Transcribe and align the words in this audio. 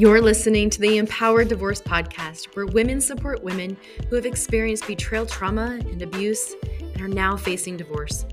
You're 0.00 0.22
listening 0.22 0.70
to 0.70 0.80
the 0.80 0.96
Empowered 0.96 1.48
Divorce 1.48 1.82
Podcast, 1.82 2.56
where 2.56 2.64
women 2.64 3.02
support 3.02 3.44
women 3.44 3.76
who 4.08 4.16
have 4.16 4.24
experienced 4.24 4.86
betrayal 4.86 5.26
trauma 5.26 5.78
and 5.78 6.00
abuse 6.00 6.54
and 6.80 7.02
are 7.02 7.06
now 7.06 7.36
facing 7.36 7.76
divorce. 7.76 8.24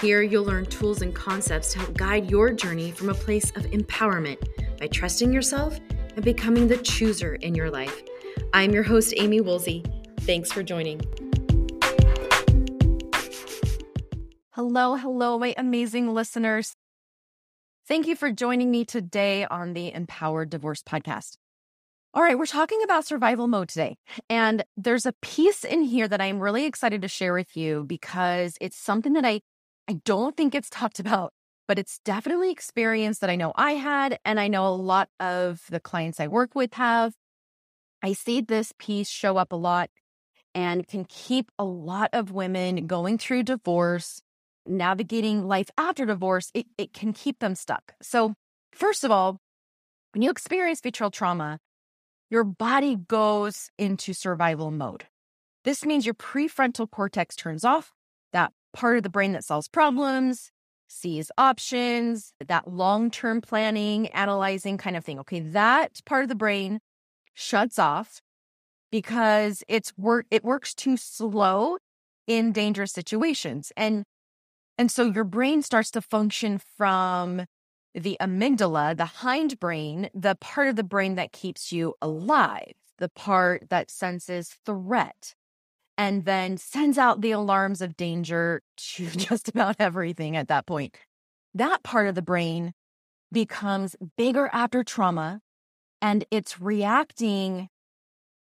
Here, 0.00 0.22
you'll 0.22 0.42
learn 0.42 0.66
tools 0.66 1.00
and 1.00 1.14
concepts 1.14 1.70
to 1.74 1.78
help 1.78 1.96
guide 1.96 2.28
your 2.28 2.50
journey 2.52 2.90
from 2.90 3.08
a 3.08 3.14
place 3.14 3.52
of 3.52 3.62
empowerment 3.66 4.38
by 4.80 4.88
trusting 4.88 5.32
yourself 5.32 5.78
and 6.16 6.24
becoming 6.24 6.66
the 6.66 6.78
chooser 6.78 7.36
in 7.36 7.54
your 7.54 7.70
life. 7.70 8.02
I'm 8.52 8.72
your 8.72 8.82
host, 8.82 9.14
Amie 9.16 9.42
Woolsey. 9.42 9.84
Thanks 10.22 10.50
for 10.50 10.64
joining. 10.64 11.02
Hello, 14.50 14.96
hello, 14.96 15.38
my 15.38 15.54
amazing 15.56 16.12
listeners. 16.12 16.74
Thank 17.88 18.06
you 18.06 18.14
for 18.14 18.30
joining 18.30 18.70
me 18.70 18.84
today 18.84 19.44
on 19.44 19.72
the 19.72 19.92
Empowered 19.92 20.50
Divorce 20.50 20.84
Podcast. 20.84 21.36
All 22.14 22.22
right, 22.22 22.38
we're 22.38 22.46
talking 22.46 22.80
about 22.84 23.04
survival 23.04 23.48
mode 23.48 23.70
today. 23.70 23.96
And 24.30 24.62
there's 24.76 25.04
a 25.04 25.14
piece 25.20 25.64
in 25.64 25.82
here 25.82 26.06
that 26.06 26.20
I'm 26.20 26.38
really 26.38 26.64
excited 26.64 27.02
to 27.02 27.08
share 27.08 27.34
with 27.34 27.56
you 27.56 27.82
because 27.84 28.56
it's 28.60 28.76
something 28.76 29.14
that 29.14 29.24
I, 29.24 29.40
I 29.88 29.94
don't 30.04 30.36
think 30.36 30.54
it's 30.54 30.70
talked 30.70 31.00
about, 31.00 31.32
but 31.66 31.76
it's 31.76 31.98
definitely 32.04 32.52
experience 32.52 33.18
that 33.18 33.30
I 33.30 33.34
know 33.34 33.52
I 33.56 33.72
had. 33.72 34.16
And 34.24 34.38
I 34.38 34.46
know 34.46 34.68
a 34.68 34.70
lot 34.76 35.08
of 35.18 35.62
the 35.68 35.80
clients 35.80 36.20
I 36.20 36.28
work 36.28 36.54
with 36.54 36.74
have. 36.74 37.14
I 38.00 38.12
see 38.12 38.40
this 38.40 38.72
piece 38.78 39.08
show 39.08 39.38
up 39.38 39.50
a 39.50 39.56
lot 39.56 39.90
and 40.54 40.86
can 40.86 41.04
keep 41.04 41.50
a 41.58 41.64
lot 41.64 42.10
of 42.12 42.30
women 42.30 42.86
going 42.86 43.18
through 43.18 43.42
divorce 43.42 44.22
navigating 44.66 45.46
life 45.46 45.70
after 45.76 46.06
divorce, 46.06 46.50
it, 46.54 46.66
it 46.78 46.92
can 46.92 47.12
keep 47.12 47.38
them 47.38 47.54
stuck. 47.54 47.94
So, 48.02 48.34
first 48.72 49.04
of 49.04 49.10
all, 49.10 49.38
when 50.14 50.22
you 50.22 50.30
experience 50.30 50.80
betrayal 50.80 51.10
trauma, 51.10 51.58
your 52.30 52.44
body 52.44 52.96
goes 52.96 53.70
into 53.78 54.12
survival 54.12 54.70
mode. 54.70 55.06
This 55.64 55.84
means 55.84 56.06
your 56.06 56.14
prefrontal 56.14 56.90
cortex 56.90 57.36
turns 57.36 57.64
off, 57.64 57.92
that 58.32 58.52
part 58.72 58.96
of 58.96 59.02
the 59.02 59.10
brain 59.10 59.32
that 59.32 59.44
solves 59.44 59.68
problems, 59.68 60.50
sees 60.88 61.30
options, 61.38 62.32
that 62.46 62.68
long 62.68 63.10
term 63.10 63.40
planning, 63.40 64.08
analyzing 64.08 64.76
kind 64.78 64.96
of 64.96 65.04
thing. 65.04 65.18
Okay, 65.20 65.40
that 65.40 66.00
part 66.04 66.22
of 66.22 66.28
the 66.28 66.34
brain 66.34 66.80
shuts 67.34 67.78
off 67.78 68.20
because 68.90 69.62
it's 69.68 69.92
work 69.96 70.26
it 70.30 70.44
works 70.44 70.74
too 70.74 70.96
slow 70.96 71.78
in 72.26 72.52
dangerous 72.52 72.92
situations. 72.92 73.72
And 73.76 74.04
and 74.78 74.90
so 74.90 75.04
your 75.04 75.24
brain 75.24 75.62
starts 75.62 75.90
to 75.92 76.00
function 76.02 76.58
from 76.58 77.46
the 77.94 78.16
amygdala, 78.20 78.96
the 78.96 79.04
hindbrain, 79.04 80.08
the 80.14 80.34
part 80.36 80.68
of 80.68 80.76
the 80.76 80.84
brain 80.84 81.14
that 81.16 81.32
keeps 81.32 81.72
you 81.72 81.94
alive, 82.00 82.72
the 82.98 83.10
part 83.10 83.68
that 83.68 83.90
senses 83.90 84.56
threat, 84.64 85.34
and 85.98 86.24
then 86.24 86.56
sends 86.56 86.96
out 86.96 87.20
the 87.20 87.32
alarms 87.32 87.82
of 87.82 87.96
danger 87.96 88.62
to 88.76 89.06
just 89.10 89.48
about 89.48 89.76
everything 89.78 90.36
at 90.36 90.48
that 90.48 90.66
point. 90.66 90.96
That 91.54 91.82
part 91.82 92.08
of 92.08 92.14
the 92.14 92.22
brain 92.22 92.72
becomes 93.30 93.96
bigger 94.16 94.48
after 94.52 94.82
trauma 94.82 95.40
and 96.00 96.24
it's 96.30 96.60
reacting 96.60 97.68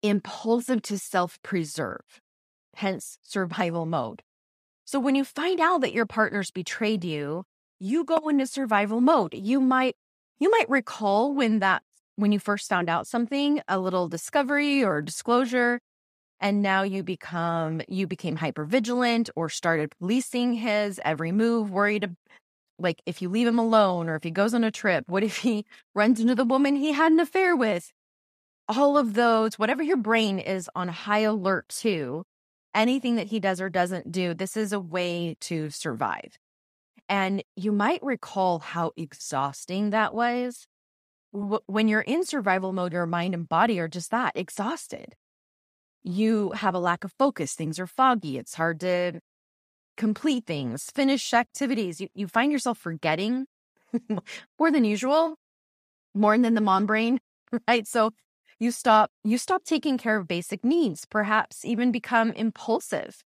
impulsive 0.02 0.82
to 0.82 0.98
self 0.98 1.38
preserve, 1.42 2.20
hence 2.76 3.18
survival 3.22 3.86
mode. 3.86 4.22
So 4.84 4.98
when 5.00 5.14
you 5.14 5.24
find 5.24 5.60
out 5.60 5.80
that 5.80 5.92
your 5.92 6.06
partner's 6.06 6.50
betrayed 6.50 7.04
you, 7.04 7.44
you 7.78 8.04
go 8.04 8.28
into 8.28 8.46
survival 8.46 9.00
mode. 9.00 9.34
You 9.34 9.60
might 9.60 9.96
you 10.38 10.50
might 10.50 10.68
recall 10.68 11.34
when 11.34 11.60
that 11.60 11.82
when 12.16 12.32
you 12.32 12.38
first 12.38 12.68
found 12.68 12.88
out 12.88 13.06
something, 13.06 13.60
a 13.68 13.78
little 13.78 14.08
discovery 14.08 14.84
or 14.84 15.00
disclosure, 15.00 15.80
and 16.40 16.62
now 16.62 16.82
you 16.82 17.02
become 17.02 17.82
you 17.88 18.06
became 18.06 18.36
hyper 18.36 18.64
vigilant 18.64 19.30
or 19.36 19.48
started 19.48 19.92
policing 19.98 20.54
his 20.54 21.00
every 21.04 21.32
move, 21.32 21.70
worried 21.70 22.14
like 22.78 23.00
if 23.06 23.22
you 23.22 23.28
leave 23.28 23.46
him 23.46 23.58
alone 23.58 24.08
or 24.08 24.16
if 24.16 24.24
he 24.24 24.30
goes 24.30 24.54
on 24.54 24.64
a 24.64 24.70
trip, 24.70 25.04
what 25.08 25.22
if 25.22 25.38
he 25.38 25.64
runs 25.94 26.20
into 26.20 26.34
the 26.34 26.44
woman 26.44 26.76
he 26.76 26.92
had 26.92 27.12
an 27.12 27.20
affair 27.20 27.56
with? 27.56 27.92
All 28.68 28.96
of 28.98 29.14
those, 29.14 29.58
whatever 29.58 29.82
your 29.82 29.96
brain 29.96 30.38
is 30.38 30.68
on 30.74 30.88
high 30.88 31.20
alert 31.20 31.68
to, 31.80 32.24
anything 32.74 33.16
that 33.16 33.28
he 33.28 33.40
does 33.40 33.60
or 33.60 33.68
doesn't 33.68 34.10
do, 34.10 34.34
this 34.34 34.56
is 34.56 34.72
a 34.72 34.80
way 34.80 35.36
to 35.40 35.70
survive. 35.70 36.38
And 37.08 37.42
you 37.56 37.72
might 37.72 38.02
recall 38.02 38.60
how 38.60 38.92
exhausting 38.96 39.90
that 39.90 40.14
was. 40.14 40.66
When 41.32 41.88
you're 41.88 42.00
in 42.02 42.24
survival 42.24 42.72
mode, 42.72 42.92
your 42.92 43.06
mind 43.06 43.34
and 43.34 43.48
body 43.48 43.78
are 43.78 43.88
just 43.88 44.10
that 44.10 44.32
exhausted. 44.34 45.14
You 46.02 46.50
have 46.52 46.74
a 46.74 46.78
lack 46.78 47.04
of 47.04 47.12
focus. 47.18 47.54
Things 47.54 47.78
are 47.78 47.86
foggy. 47.86 48.38
It's 48.38 48.54
hard 48.54 48.80
to 48.80 49.20
complete 49.96 50.46
things, 50.46 50.90
finish 50.94 51.32
activities. 51.34 52.00
You, 52.00 52.08
you 52.14 52.26
find 52.26 52.52
yourself 52.52 52.78
forgetting 52.78 53.46
more 54.58 54.70
than 54.70 54.84
usual, 54.84 55.36
more 56.14 56.36
than 56.36 56.54
the 56.54 56.60
mom 56.60 56.86
brain, 56.86 57.20
right? 57.68 57.86
So 57.86 58.12
you 58.62 58.70
stop 58.70 59.10
you 59.24 59.38
stop 59.38 59.64
taking 59.64 59.98
care 59.98 60.16
of 60.16 60.28
basic 60.28 60.64
needs 60.64 61.04
perhaps 61.04 61.64
even 61.64 61.90
become 61.90 62.30
impulsive. 62.32 63.24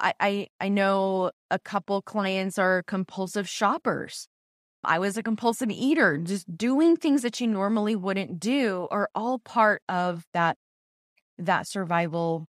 I, 0.00 0.12
I 0.18 0.48
i 0.60 0.68
know 0.68 1.30
a 1.48 1.60
couple 1.60 2.02
clients 2.02 2.58
are 2.58 2.82
compulsive 2.82 3.48
shoppers. 3.48 4.26
I 4.82 4.98
was 4.98 5.16
a 5.16 5.22
compulsive 5.22 5.70
eater. 5.70 6.18
Just 6.18 6.58
doing 6.58 6.96
things 6.96 7.22
that 7.22 7.40
you 7.40 7.46
normally 7.46 7.94
wouldn't 7.94 8.40
do 8.40 8.88
are 8.90 9.08
all 9.14 9.38
part 9.38 9.82
of 9.88 10.24
that 10.34 10.56
that 11.38 11.68
survival 11.68 12.46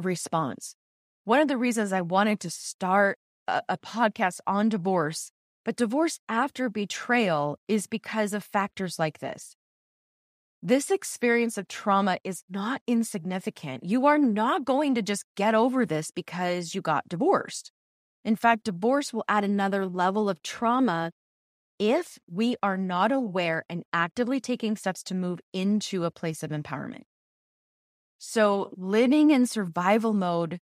response. 0.00 0.76
One 1.24 1.40
of 1.40 1.48
the 1.48 1.58
reasons 1.58 1.92
i 1.92 2.00
wanted 2.00 2.38
to 2.40 2.50
start 2.50 3.18
a, 3.48 3.62
a 3.68 3.76
podcast 3.76 4.38
on 4.46 4.68
divorce 4.68 5.32
but 5.64 5.74
divorce 5.76 6.20
after 6.28 6.70
betrayal 6.70 7.58
is 7.66 7.88
because 7.88 8.32
of 8.32 8.44
factors 8.44 8.98
like 9.00 9.18
this 9.18 9.56
this 10.62 10.90
experience 10.90 11.56
of 11.56 11.68
trauma 11.68 12.18
is 12.22 12.42
not 12.50 12.82
insignificant. 12.86 13.84
You 13.84 14.06
are 14.06 14.18
not 14.18 14.64
going 14.64 14.94
to 14.96 15.02
just 15.02 15.24
get 15.36 15.54
over 15.54 15.86
this 15.86 16.10
because 16.10 16.74
you 16.74 16.82
got 16.82 17.08
divorced. 17.08 17.72
In 18.24 18.36
fact, 18.36 18.64
divorce 18.64 19.12
will 19.12 19.24
add 19.28 19.44
another 19.44 19.86
level 19.86 20.28
of 20.28 20.42
trauma 20.42 21.12
if 21.78 22.18
we 22.30 22.56
are 22.62 22.76
not 22.76 23.10
aware 23.10 23.64
and 23.70 23.84
actively 23.92 24.38
taking 24.38 24.76
steps 24.76 25.02
to 25.04 25.14
move 25.14 25.40
into 25.54 26.04
a 26.04 26.10
place 26.10 26.42
of 26.42 26.50
empowerment. 26.50 27.04
So, 28.18 28.74
living 28.76 29.30
in 29.30 29.46
survival 29.46 30.12
mode 30.12 30.58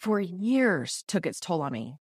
for 0.00 0.18
years 0.18 1.04
took 1.06 1.24
its 1.24 1.38
toll 1.38 1.62
on 1.62 1.72
me. 1.72 1.98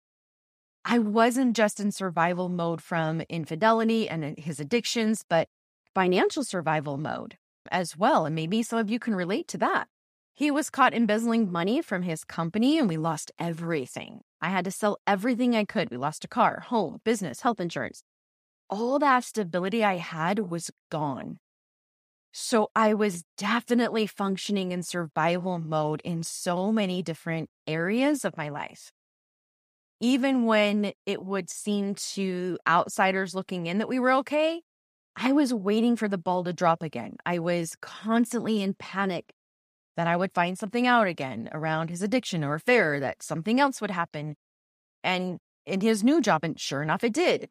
I 0.85 0.99
wasn't 0.99 1.57
just 1.57 1.79
in 1.79 1.93
survival 1.93 2.49
mode 2.49 2.83
from 2.83 3.21
infidelity 3.29 4.09
and 4.09 4.25
uh, 4.25 4.33
his 4.39 4.59
addictions, 4.59 5.25
but 5.29 5.49
financial 5.97 6.45
survival 6.45 6.99
mode 6.99 7.39
as 7.71 7.97
well. 7.97 8.27
And 8.27 8.35
maybe 8.35 8.63
some 8.63 8.79
of 8.79 8.91
you 8.91 8.99
can 8.99 9.15
relate 9.15 9.49
to 9.49 9.59
that. 9.59 9.89
He 10.35 10.51
was 10.51 10.69
caught 10.69 10.93
embezzling 10.93 11.51
money 11.51 11.81
from 11.81 12.03
his 12.03 12.23
company 12.23 12.79
and 12.79 12.87
we 12.87 12.99
lost 12.99 13.33
everything. 13.39 14.21
I 14.43 14.51
had 14.51 14.67
to 14.67 14.71
sell 14.71 14.99
everything 15.07 15.57
I 15.57 15.65
could. 15.65 15.91
We 15.91 15.97
lost 15.97 16.23
a 16.23 16.29
car, 16.29 16.61
home, 16.69 17.01
business, 17.03 17.41
health 17.41 17.61
insurance. 17.61 18.03
All 18.69 18.99
that 18.99 19.25
stability 19.25 19.83
I 19.83 19.97
had 19.97 20.51
was 20.51 20.71
gone. 20.91 21.39
So 22.31 22.69
I 22.77 22.93
was 22.93 23.25
definitely 23.39 24.07
functioning 24.07 24.73
in 24.73 24.83
survival 24.83 25.59
mode 25.59 26.03
in 26.05 26.23
so 26.23 26.71
many 26.71 27.01
different 27.01 27.49
areas 27.67 28.23
of 28.27 28.37
my 28.37 28.51
life. 28.51 28.93
Even 30.01 30.45
when 30.45 30.93
it 31.07 31.25
would 31.25 31.49
seem 31.49 31.95
to 31.95 32.59
outsiders 32.69 33.35
looking 33.35 33.67
in 33.67 33.79
that 33.79 33.89
we 33.89 33.99
were 33.99 34.13
okay, 34.13 34.61
I 35.17 35.33
was 35.33 35.53
waiting 35.53 35.97
for 35.97 36.09
the 36.09 36.19
ball 36.19 36.45
to 36.45 36.53
drop 36.53 36.83
again. 36.83 37.17
I 37.25 37.39
was 37.39 37.75
constantly 37.81 38.63
in 38.63 38.75
panic 38.75 39.33
that 39.97 40.07
I 40.07 40.15
would 40.15 40.33
find 40.35 40.59
something 40.59 40.87
out 40.87 41.07
again 41.07 41.49
around 41.53 41.89
his 41.89 42.03
addiction 42.03 42.45
or 42.45 42.55
affair, 42.55 43.01
that 43.01 43.23
something 43.23 43.59
else 43.59 43.81
would 43.81 43.91
happen. 43.91 44.37
And 45.03 45.39
in 45.65 45.81
his 45.81 46.05
new 46.05 46.21
job, 46.21 46.45
and 46.45 46.61
sure 46.61 46.83
enough, 46.83 47.03
it 47.03 47.15
did. 47.15 47.49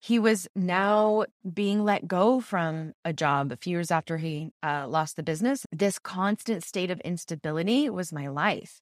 He 0.00 0.18
was 0.18 0.48
now 0.56 1.26
being 1.52 1.84
let 1.84 2.08
go 2.08 2.40
from 2.40 2.94
a 3.04 3.12
job 3.12 3.52
a 3.52 3.56
few 3.56 3.72
years 3.72 3.90
after 3.90 4.16
he 4.16 4.50
uh, 4.62 4.88
lost 4.88 5.14
the 5.14 5.22
business. 5.22 5.66
This 5.70 5.98
constant 5.98 6.64
state 6.64 6.90
of 6.90 7.00
instability 7.00 7.88
was 7.88 8.12
my 8.12 8.28
life. 8.28 8.80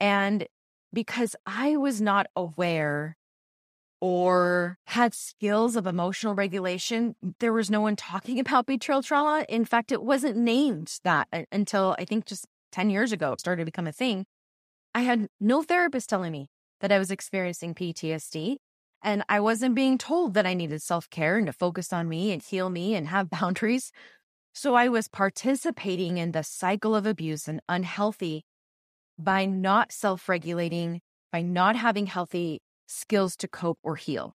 And 0.00 0.46
because 0.92 1.36
I 1.44 1.76
was 1.76 2.00
not 2.00 2.28
aware 2.36 3.16
or 4.04 4.76
had 4.88 5.14
skills 5.14 5.76
of 5.76 5.86
emotional 5.86 6.34
regulation, 6.34 7.16
there 7.40 7.54
was 7.54 7.70
no 7.70 7.80
one 7.80 7.96
talking 7.96 8.38
about 8.44 8.66
betrayal 8.66 9.02
trauma. 9.02 9.46
In 9.48 9.64
fact, 9.64 9.90
it 9.90 10.02
wasn't 10.02 10.36
named 10.36 10.98
that 11.04 11.26
until 11.50 11.96
I 11.98 12.04
think 12.04 12.26
just 12.26 12.46
10 12.72 12.90
years 12.90 13.12
ago, 13.12 13.32
it 13.32 13.40
started 13.40 13.62
to 13.62 13.64
become 13.64 13.86
a 13.86 13.92
thing. 13.92 14.26
I 14.94 15.00
had 15.00 15.28
no 15.40 15.62
therapist 15.62 16.10
telling 16.10 16.32
me 16.32 16.50
that 16.82 16.92
I 16.92 16.98
was 16.98 17.10
experiencing 17.10 17.74
PTSD. 17.74 18.56
And 19.02 19.22
I 19.26 19.40
wasn't 19.40 19.74
being 19.74 19.96
told 19.96 20.34
that 20.34 20.44
I 20.44 20.52
needed 20.52 20.82
self 20.82 21.08
care 21.08 21.38
and 21.38 21.46
to 21.46 21.54
focus 21.54 21.90
on 21.90 22.06
me 22.06 22.30
and 22.30 22.42
heal 22.42 22.68
me 22.68 22.94
and 22.94 23.08
have 23.08 23.30
boundaries. 23.40 23.90
So 24.52 24.74
I 24.74 24.88
was 24.88 25.08
participating 25.08 26.18
in 26.18 26.32
the 26.32 26.44
cycle 26.44 26.94
of 26.94 27.06
abuse 27.06 27.48
and 27.48 27.62
unhealthy 27.70 28.44
by 29.18 29.46
not 29.46 29.92
self 29.92 30.28
regulating, 30.28 31.00
by 31.32 31.40
not 31.40 31.74
having 31.74 32.04
healthy 32.04 32.60
skills 32.86 33.36
to 33.36 33.48
cope 33.48 33.78
or 33.82 33.96
heal. 33.96 34.34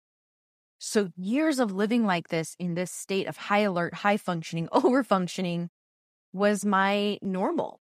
So 0.79 1.09
years 1.15 1.59
of 1.59 1.71
living 1.71 2.05
like 2.05 2.29
this 2.29 2.55
in 2.59 2.75
this 2.75 2.91
state 2.91 3.27
of 3.27 3.37
high 3.37 3.59
alert, 3.59 3.95
high 3.95 4.17
functioning, 4.17 4.69
over 4.71 5.03
functioning 5.03 5.69
was 6.33 6.65
my 6.65 7.17
normal. 7.21 7.79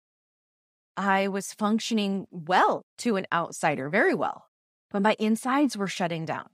I 0.97 1.29
was 1.29 1.55
functioning 1.55 2.27
well 2.31 2.85
to 2.99 3.17
an 3.17 3.27
outsider, 3.33 3.89
very 3.89 4.15
well, 4.15 4.45
but 4.91 5.01
my 5.01 5.17
insides 5.19 5.77
were 5.77 5.89
shutting 5.89 6.27
down. 6.27 6.49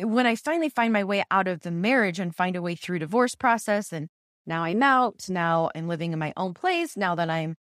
When 0.00 0.26
I 0.26 0.34
finally 0.34 0.70
find 0.70 0.92
my 0.92 1.04
way 1.04 1.22
out 1.30 1.46
of 1.46 1.60
the 1.60 1.70
marriage 1.70 2.18
and 2.18 2.34
find 2.34 2.56
a 2.56 2.62
way 2.62 2.74
through 2.74 3.00
divorce 3.00 3.34
process 3.34 3.92
and 3.92 4.08
now 4.46 4.64
I'm 4.64 4.82
out, 4.82 5.26
now 5.28 5.70
I'm 5.74 5.86
living 5.86 6.12
in 6.12 6.18
my 6.18 6.32
own 6.36 6.54
place, 6.54 6.96
now 6.96 7.14
that 7.14 7.30
I'm 7.30 7.54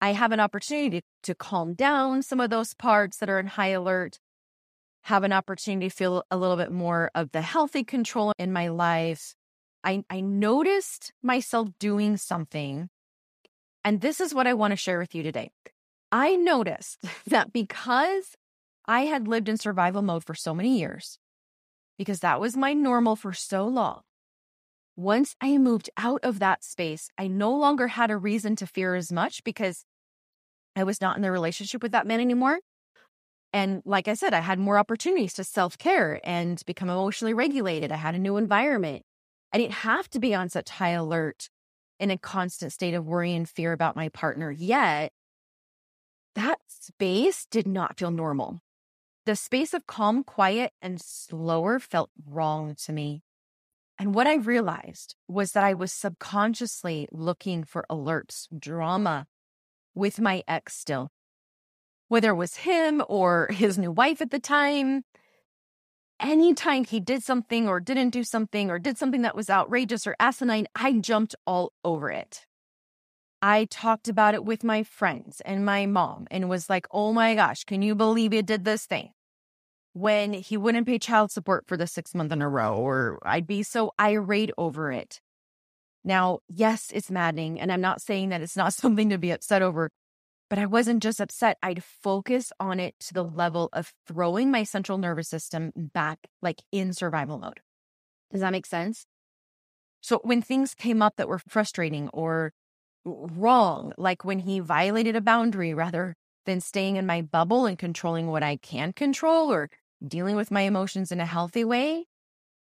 I 0.00 0.12
have 0.12 0.32
an 0.32 0.40
opportunity 0.40 1.00
to, 1.00 1.06
to 1.24 1.34
calm 1.34 1.74
down 1.74 2.22
some 2.22 2.40
of 2.40 2.48
those 2.48 2.72
parts 2.72 3.18
that 3.18 3.28
are 3.28 3.38
in 3.38 3.48
high 3.48 3.68
alert, 3.68 4.18
have 5.02 5.24
an 5.24 5.32
opportunity 5.32 5.88
to 5.88 5.94
feel 5.94 6.24
a 6.30 6.36
little 6.36 6.56
bit 6.56 6.70
more 6.70 7.10
of 7.14 7.32
the 7.32 7.42
healthy 7.42 7.84
control 7.84 8.32
in 8.38 8.52
my 8.52 8.68
life. 8.68 9.34
I, 9.82 10.04
I 10.10 10.20
noticed 10.20 11.12
myself 11.22 11.68
doing 11.78 12.16
something. 12.16 12.88
And 13.84 14.00
this 14.00 14.20
is 14.20 14.34
what 14.34 14.46
I 14.46 14.54
want 14.54 14.72
to 14.72 14.76
share 14.76 14.98
with 14.98 15.14
you 15.14 15.22
today. 15.22 15.50
I 16.12 16.36
noticed 16.36 16.98
that 17.26 17.52
because 17.52 18.36
I 18.86 19.02
had 19.02 19.28
lived 19.28 19.48
in 19.48 19.56
survival 19.56 20.02
mode 20.02 20.24
for 20.24 20.34
so 20.34 20.54
many 20.54 20.78
years, 20.78 21.18
because 21.96 22.20
that 22.20 22.40
was 22.40 22.56
my 22.56 22.72
normal 22.72 23.16
for 23.16 23.32
so 23.32 23.66
long, 23.66 24.02
once 24.96 25.34
I 25.40 25.56
moved 25.56 25.88
out 25.96 26.20
of 26.22 26.40
that 26.40 26.62
space, 26.62 27.08
I 27.16 27.26
no 27.26 27.54
longer 27.56 27.88
had 27.88 28.10
a 28.10 28.16
reason 28.16 28.56
to 28.56 28.66
fear 28.66 28.94
as 28.94 29.10
much 29.10 29.42
because 29.44 29.84
I 30.76 30.84
was 30.84 31.00
not 31.00 31.16
in 31.16 31.22
the 31.22 31.30
relationship 31.30 31.82
with 31.82 31.92
that 31.92 32.06
man 32.06 32.20
anymore. 32.20 32.60
And 33.52 33.82
like 33.84 34.06
I 34.06 34.14
said, 34.14 34.32
I 34.32 34.40
had 34.40 34.58
more 34.58 34.78
opportunities 34.78 35.34
to 35.34 35.44
self 35.44 35.76
care 35.76 36.20
and 36.24 36.62
become 36.66 36.88
emotionally 36.88 37.34
regulated. 37.34 37.90
I 37.90 37.96
had 37.96 38.14
a 38.14 38.18
new 38.18 38.36
environment. 38.36 39.02
I 39.52 39.58
didn't 39.58 39.74
have 39.74 40.08
to 40.10 40.20
be 40.20 40.34
on 40.34 40.48
such 40.48 40.70
high 40.70 40.90
alert 40.90 41.48
in 41.98 42.10
a 42.10 42.18
constant 42.18 42.72
state 42.72 42.94
of 42.94 43.06
worry 43.06 43.34
and 43.34 43.48
fear 43.48 43.72
about 43.72 43.96
my 43.96 44.08
partner 44.08 44.50
yet. 44.50 45.12
That 46.34 46.58
space 46.68 47.46
did 47.50 47.66
not 47.66 47.98
feel 47.98 48.10
normal. 48.12 48.62
The 49.26 49.36
space 49.36 49.74
of 49.74 49.86
calm, 49.86 50.24
quiet, 50.24 50.72
and 50.80 51.00
slower 51.00 51.78
felt 51.78 52.10
wrong 52.24 52.74
to 52.84 52.92
me. 52.92 53.22
And 53.98 54.14
what 54.14 54.26
I 54.26 54.36
realized 54.36 55.14
was 55.28 55.52
that 55.52 55.64
I 55.64 55.74
was 55.74 55.92
subconsciously 55.92 57.06
looking 57.12 57.64
for 57.64 57.84
alerts, 57.90 58.48
drama 58.58 59.26
with 59.94 60.20
my 60.20 60.42
ex 60.48 60.74
still. 60.74 61.10
Whether 62.10 62.30
it 62.32 62.34
was 62.34 62.56
him 62.56 63.02
or 63.08 63.48
his 63.50 63.78
new 63.78 63.90
wife 63.90 64.20
at 64.20 64.30
the 64.30 64.38
time, 64.38 65.04
anytime 66.20 66.84
he 66.84 67.00
did 67.00 67.22
something 67.22 67.66
or 67.66 67.80
didn't 67.80 68.10
do 68.10 68.24
something 68.24 68.70
or 68.70 68.78
did 68.78 68.98
something 68.98 69.22
that 69.22 69.34
was 69.34 69.48
outrageous 69.48 70.06
or 70.06 70.14
asinine, 70.20 70.66
I 70.74 70.92
jumped 70.92 71.34
all 71.46 71.72
over 71.84 72.10
it. 72.10 72.46
I 73.40 73.64
talked 73.70 74.08
about 74.08 74.34
it 74.34 74.44
with 74.44 74.62
my 74.62 74.82
friends 74.82 75.40
and 75.46 75.64
my 75.64 75.86
mom 75.86 76.26
and 76.30 76.50
was 76.50 76.68
like, 76.68 76.86
oh 76.90 77.14
my 77.14 77.34
gosh, 77.34 77.64
can 77.64 77.80
you 77.80 77.94
believe 77.94 78.32
he 78.32 78.42
did 78.42 78.64
this 78.64 78.84
thing? 78.84 79.12
when 79.92 80.32
he 80.32 80.56
wouldn't 80.56 80.86
pay 80.86 80.98
child 80.98 81.30
support 81.30 81.66
for 81.66 81.76
the 81.76 81.86
six 81.86 82.14
month 82.14 82.32
in 82.32 82.42
a 82.42 82.48
row, 82.48 82.76
or 82.76 83.18
I'd 83.24 83.46
be 83.46 83.62
so 83.62 83.92
irate 84.00 84.50
over 84.56 84.92
it. 84.92 85.20
Now, 86.04 86.38
yes, 86.48 86.90
it's 86.94 87.10
maddening. 87.10 87.60
And 87.60 87.72
I'm 87.72 87.80
not 87.80 88.00
saying 88.00 88.30
that 88.30 88.40
it's 88.40 88.56
not 88.56 88.72
something 88.74 89.10
to 89.10 89.18
be 89.18 89.30
upset 89.30 89.62
over, 89.62 89.90
but 90.50 90.58
I 90.58 90.66
wasn't 90.66 91.02
just 91.02 91.20
upset. 91.20 91.56
I'd 91.62 91.82
focus 91.82 92.52
on 92.58 92.80
it 92.80 92.96
to 93.00 93.14
the 93.14 93.24
level 93.24 93.70
of 93.72 93.94
throwing 94.06 94.50
my 94.50 94.64
central 94.64 94.98
nervous 94.98 95.28
system 95.28 95.72
back, 95.76 96.26
like 96.42 96.60
in 96.72 96.92
survival 96.92 97.38
mode. 97.38 97.60
Does 98.32 98.40
that 98.40 98.52
make 98.52 98.66
sense? 98.66 99.06
So 100.00 100.20
when 100.24 100.42
things 100.42 100.74
came 100.74 101.02
up 101.02 101.14
that 101.16 101.28
were 101.28 101.38
frustrating 101.38 102.08
or 102.08 102.52
wrong, 103.04 103.92
like 103.96 104.24
when 104.24 104.40
he 104.40 104.58
violated 104.58 105.14
a 105.14 105.20
boundary 105.20 105.72
rather 105.72 106.16
than 106.46 106.60
staying 106.60 106.96
in 106.96 107.06
my 107.06 107.22
bubble 107.22 107.66
and 107.66 107.78
controlling 107.78 108.26
what 108.26 108.42
I 108.42 108.56
can 108.56 108.92
control 108.92 109.52
or 109.52 109.70
dealing 110.06 110.34
with 110.34 110.50
my 110.50 110.62
emotions 110.62 111.12
in 111.12 111.20
a 111.20 111.26
healthy 111.26 111.64
way, 111.64 112.06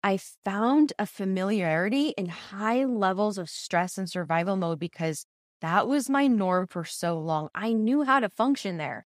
I 0.03 0.19
found 0.45 0.93
a 0.99 1.07
familiarity 1.07 2.11
in 2.11 2.29
high 2.29 2.85
levels 2.85 3.39
of 3.39 3.49
stress 3.51 3.99
and 3.99 4.09
survival 4.09 4.55
mode 4.55 4.79
because 4.79 5.27
that 5.65 5.89
was 5.89 6.11
my 6.11 6.27
norm 6.27 6.67
for 6.67 6.85
so 6.85 7.19
long. 7.19 7.49
I 7.55 7.73
knew 7.73 8.03
how 8.03 8.21
to 8.21 8.29
function 8.29 8.77
there. 8.77 9.07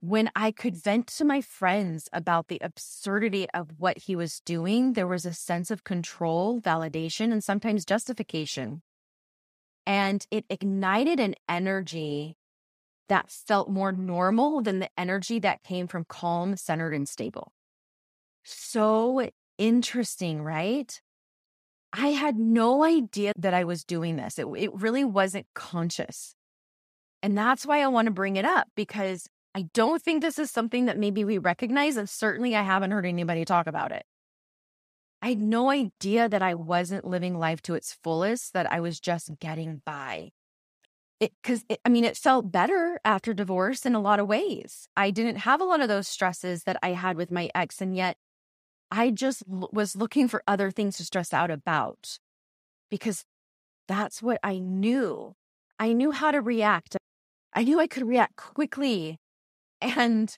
When 0.00 0.30
I 0.36 0.50
could 0.50 0.76
vent 0.76 1.06
to 1.16 1.24
my 1.24 1.40
friends 1.40 2.10
about 2.12 2.48
the 2.48 2.58
absurdity 2.60 3.48
of 3.54 3.70
what 3.78 3.96
he 3.96 4.14
was 4.14 4.40
doing, 4.40 4.92
there 4.92 5.06
was 5.06 5.24
a 5.24 5.32
sense 5.32 5.70
of 5.70 5.82
control, 5.82 6.60
validation, 6.60 7.32
and 7.32 7.42
sometimes 7.42 7.86
justification. 7.86 8.82
And 9.86 10.26
it 10.30 10.44
ignited 10.50 11.20
an 11.20 11.36
energy 11.48 12.36
that 13.08 13.30
felt 13.30 13.70
more 13.70 13.90
normal 13.90 14.60
than 14.60 14.80
the 14.80 14.90
energy 14.98 15.38
that 15.38 15.62
came 15.62 15.86
from 15.86 16.04
calm, 16.06 16.54
centered, 16.58 16.92
and 16.92 17.08
stable. 17.08 17.54
So 18.42 19.30
interesting, 19.56 20.42
right? 20.42 21.00
I 21.96 22.08
had 22.08 22.36
no 22.36 22.82
idea 22.82 23.32
that 23.38 23.54
I 23.54 23.62
was 23.62 23.84
doing 23.84 24.16
this. 24.16 24.38
It, 24.38 24.46
it 24.56 24.74
really 24.74 25.04
wasn't 25.04 25.46
conscious. 25.54 26.34
And 27.22 27.38
that's 27.38 27.64
why 27.64 27.80
I 27.80 27.86
want 27.86 28.06
to 28.06 28.12
bring 28.12 28.34
it 28.34 28.44
up 28.44 28.66
because 28.74 29.28
I 29.54 29.66
don't 29.72 30.02
think 30.02 30.20
this 30.20 30.38
is 30.38 30.50
something 30.50 30.86
that 30.86 30.98
maybe 30.98 31.24
we 31.24 31.38
recognize. 31.38 31.96
And 31.96 32.10
certainly 32.10 32.56
I 32.56 32.62
haven't 32.62 32.90
heard 32.90 33.06
anybody 33.06 33.44
talk 33.44 33.68
about 33.68 33.92
it. 33.92 34.04
I 35.22 35.28
had 35.28 35.40
no 35.40 35.70
idea 35.70 36.28
that 36.28 36.42
I 36.42 36.54
wasn't 36.54 37.06
living 37.06 37.38
life 37.38 37.62
to 37.62 37.74
its 37.74 37.96
fullest, 38.02 38.52
that 38.54 38.70
I 38.70 38.80
was 38.80 38.98
just 38.98 39.38
getting 39.38 39.80
by 39.86 40.32
because 41.20 41.64
I 41.84 41.88
mean, 41.88 42.04
it 42.04 42.16
felt 42.16 42.50
better 42.50 43.00
after 43.04 43.32
divorce 43.32 43.86
in 43.86 43.94
a 43.94 44.00
lot 44.00 44.20
of 44.20 44.26
ways. 44.26 44.88
I 44.96 45.10
didn't 45.10 45.36
have 45.36 45.60
a 45.60 45.64
lot 45.64 45.80
of 45.80 45.88
those 45.88 46.08
stresses 46.08 46.64
that 46.64 46.76
I 46.82 46.90
had 46.90 47.16
with 47.16 47.30
my 47.30 47.50
ex, 47.54 47.80
and 47.80 47.96
yet 47.96 48.16
I 48.94 49.10
just 49.10 49.42
l- 49.50 49.68
was 49.72 49.96
looking 49.96 50.28
for 50.28 50.42
other 50.46 50.70
things 50.70 50.96
to 50.96 51.04
stress 51.04 51.32
out 51.32 51.50
about 51.50 52.18
because 52.90 53.24
that's 53.88 54.22
what 54.22 54.38
I 54.42 54.58
knew. 54.58 55.34
I 55.78 55.92
knew 55.92 56.12
how 56.12 56.30
to 56.30 56.40
react. 56.40 56.96
I 57.52 57.64
knew 57.64 57.80
I 57.80 57.86
could 57.86 58.06
react 58.06 58.36
quickly 58.36 59.18
and 59.80 60.36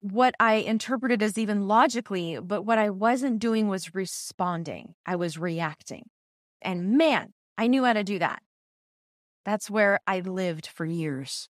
what 0.00 0.34
I 0.38 0.54
interpreted 0.54 1.22
as 1.22 1.38
even 1.38 1.68
logically, 1.68 2.38
but 2.40 2.62
what 2.62 2.78
I 2.78 2.90
wasn't 2.90 3.38
doing 3.38 3.68
was 3.68 3.94
responding. 3.94 4.94
I 5.04 5.16
was 5.16 5.38
reacting. 5.38 6.08
And 6.60 6.98
man, 6.98 7.32
I 7.56 7.68
knew 7.68 7.84
how 7.84 7.92
to 7.92 8.04
do 8.04 8.18
that. 8.18 8.42
That's 9.44 9.70
where 9.70 10.00
I 10.06 10.20
lived 10.20 10.66
for 10.66 10.84
years. 10.84 11.48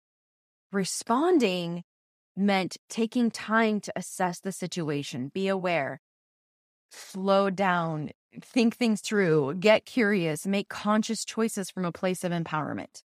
Responding 0.73 1.85
meant 2.37 2.77
taking 2.89 3.31
time 3.31 3.81
to 3.81 3.93
assess 3.97 4.41
the 4.41 4.53
situation, 4.53 5.31
be 5.33 5.49
aware, 5.49 6.01
slow 6.91 7.51
down, 7.51 8.11
think 8.41 8.77
things 8.77 9.01
through, 9.01 9.55
get 9.55 9.85
curious, 9.85 10.47
make 10.47 10.69
conscious 10.69 11.25
choices 11.25 11.71
from 11.71 11.85
a 11.85 11.93
place 11.93 12.25
of 12.25 12.33
empowerment. 12.33 13.03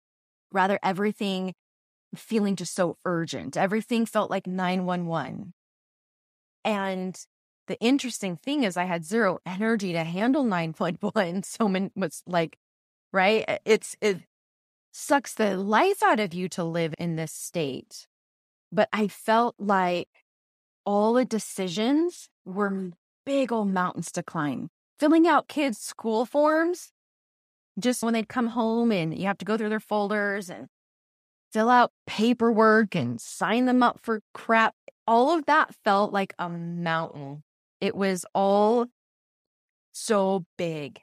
Rather, 0.51 0.79
everything 0.81 1.53
feeling 2.15 2.55
just 2.55 2.74
so 2.74 2.98
urgent. 3.05 3.57
Everything 3.57 4.05
felt 4.05 4.31
like 4.31 4.48
911. 4.48 5.53
And 6.63 7.19
the 7.67 7.79
interesting 7.79 8.38
thing 8.38 8.63
is 8.63 8.77
I 8.77 8.86
had 8.86 9.05
zero 9.05 9.39
energy 9.46 9.93
to 9.93 10.03
handle 10.03 10.43
911. 10.46 11.43
So 11.43 11.67
many 11.67 11.91
was 11.96 12.24
like, 12.25 12.57
right? 13.12 13.60
It's 13.65 13.96
it 14.01 14.22
sucks 14.91 15.34
the 15.34 15.57
life 15.57 16.01
out 16.01 16.19
of 16.19 16.34
you 16.34 16.50
to 16.50 16.63
live 16.63 16.96
in 16.98 17.15
this 17.15 17.31
state. 17.31 18.07
But 18.71 18.89
I 18.91 19.07
felt 19.07 19.55
like 19.57 20.09
all 20.86 21.13
the 21.13 21.25
decisions 21.25 22.29
were 22.45 22.91
big 23.25 23.51
old 23.51 23.69
mountains 23.69 24.12
to 24.13 24.24
climb. 24.24 24.69
Filling 25.00 25.27
out 25.27 25.47
kids' 25.47 25.79
school 25.79 26.25
forms, 26.25 26.91
just 27.79 28.01
when 28.01 28.13
they'd 28.13 28.29
come 28.29 28.47
home 28.47 28.91
and 28.91 29.17
you 29.17 29.27
have 29.27 29.38
to 29.38 29.45
go 29.45 29.57
through 29.57 29.69
their 29.69 29.79
folders 29.79 30.50
and 30.50 30.67
fill 31.51 31.69
out 31.69 31.91
paperwork 32.07 32.95
and 32.95 33.21
sign 33.21 33.65
them 33.65 33.83
up 33.83 34.00
for 34.01 34.21
crap. 34.33 34.75
All 35.05 35.38
of 35.38 35.45
that 35.45 35.75
felt 35.83 36.12
like 36.12 36.33
a 36.39 36.50
mountain. 36.50 37.43
It 37.79 37.95
was 37.95 38.25
all 38.33 38.88
so 39.93 40.45
big 40.57 41.00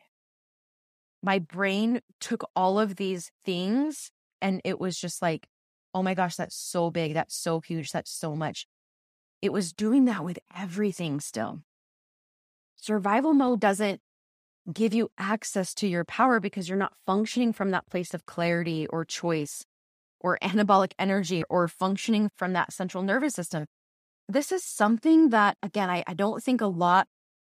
my 1.24 1.38
brain 1.38 2.00
took 2.20 2.48
all 2.54 2.78
of 2.78 2.96
these 2.96 3.30
things 3.44 4.10
and 4.42 4.60
it 4.62 4.78
was 4.78 4.98
just 4.98 5.22
like, 5.22 5.48
oh 5.94 6.02
my 6.02 6.14
gosh, 6.14 6.36
that's 6.36 6.56
so 6.56 6.90
big. 6.90 7.14
That's 7.14 7.34
so 7.36 7.60
huge. 7.60 7.92
That's 7.92 8.10
so 8.10 8.34
much. 8.34 8.66
it 9.42 9.52
was 9.52 9.74
doing 9.74 10.06
that 10.06 10.24
with 10.24 10.38
everything 10.56 11.20
still. 11.20 11.60
Survival 12.76 13.34
mode 13.34 13.60
doesn't 13.60 14.00
give 14.72 14.94
you 14.94 15.10
access 15.18 15.74
to 15.74 15.86
your 15.86 16.04
power 16.04 16.40
because 16.40 16.66
you're 16.68 16.78
not 16.78 16.94
functioning 17.06 17.52
from 17.52 17.70
that 17.70 17.86
place 17.90 18.14
of 18.14 18.24
clarity 18.24 18.86
or 18.86 19.04
choice 19.04 19.66
or 20.20 20.38
anabolic 20.42 20.92
energy 20.98 21.44
or 21.50 21.68
functioning 21.68 22.30
from 22.36 22.54
that 22.54 22.72
central 22.72 23.02
nervous 23.02 23.34
system. 23.34 23.66
This 24.28 24.50
is 24.50 24.64
something 24.64 25.28
that, 25.28 25.58
again, 25.62 25.90
I, 25.90 26.02
I 26.06 26.14
don't 26.14 26.42
think 26.42 26.62
a 26.62 26.66
lot 26.66 27.06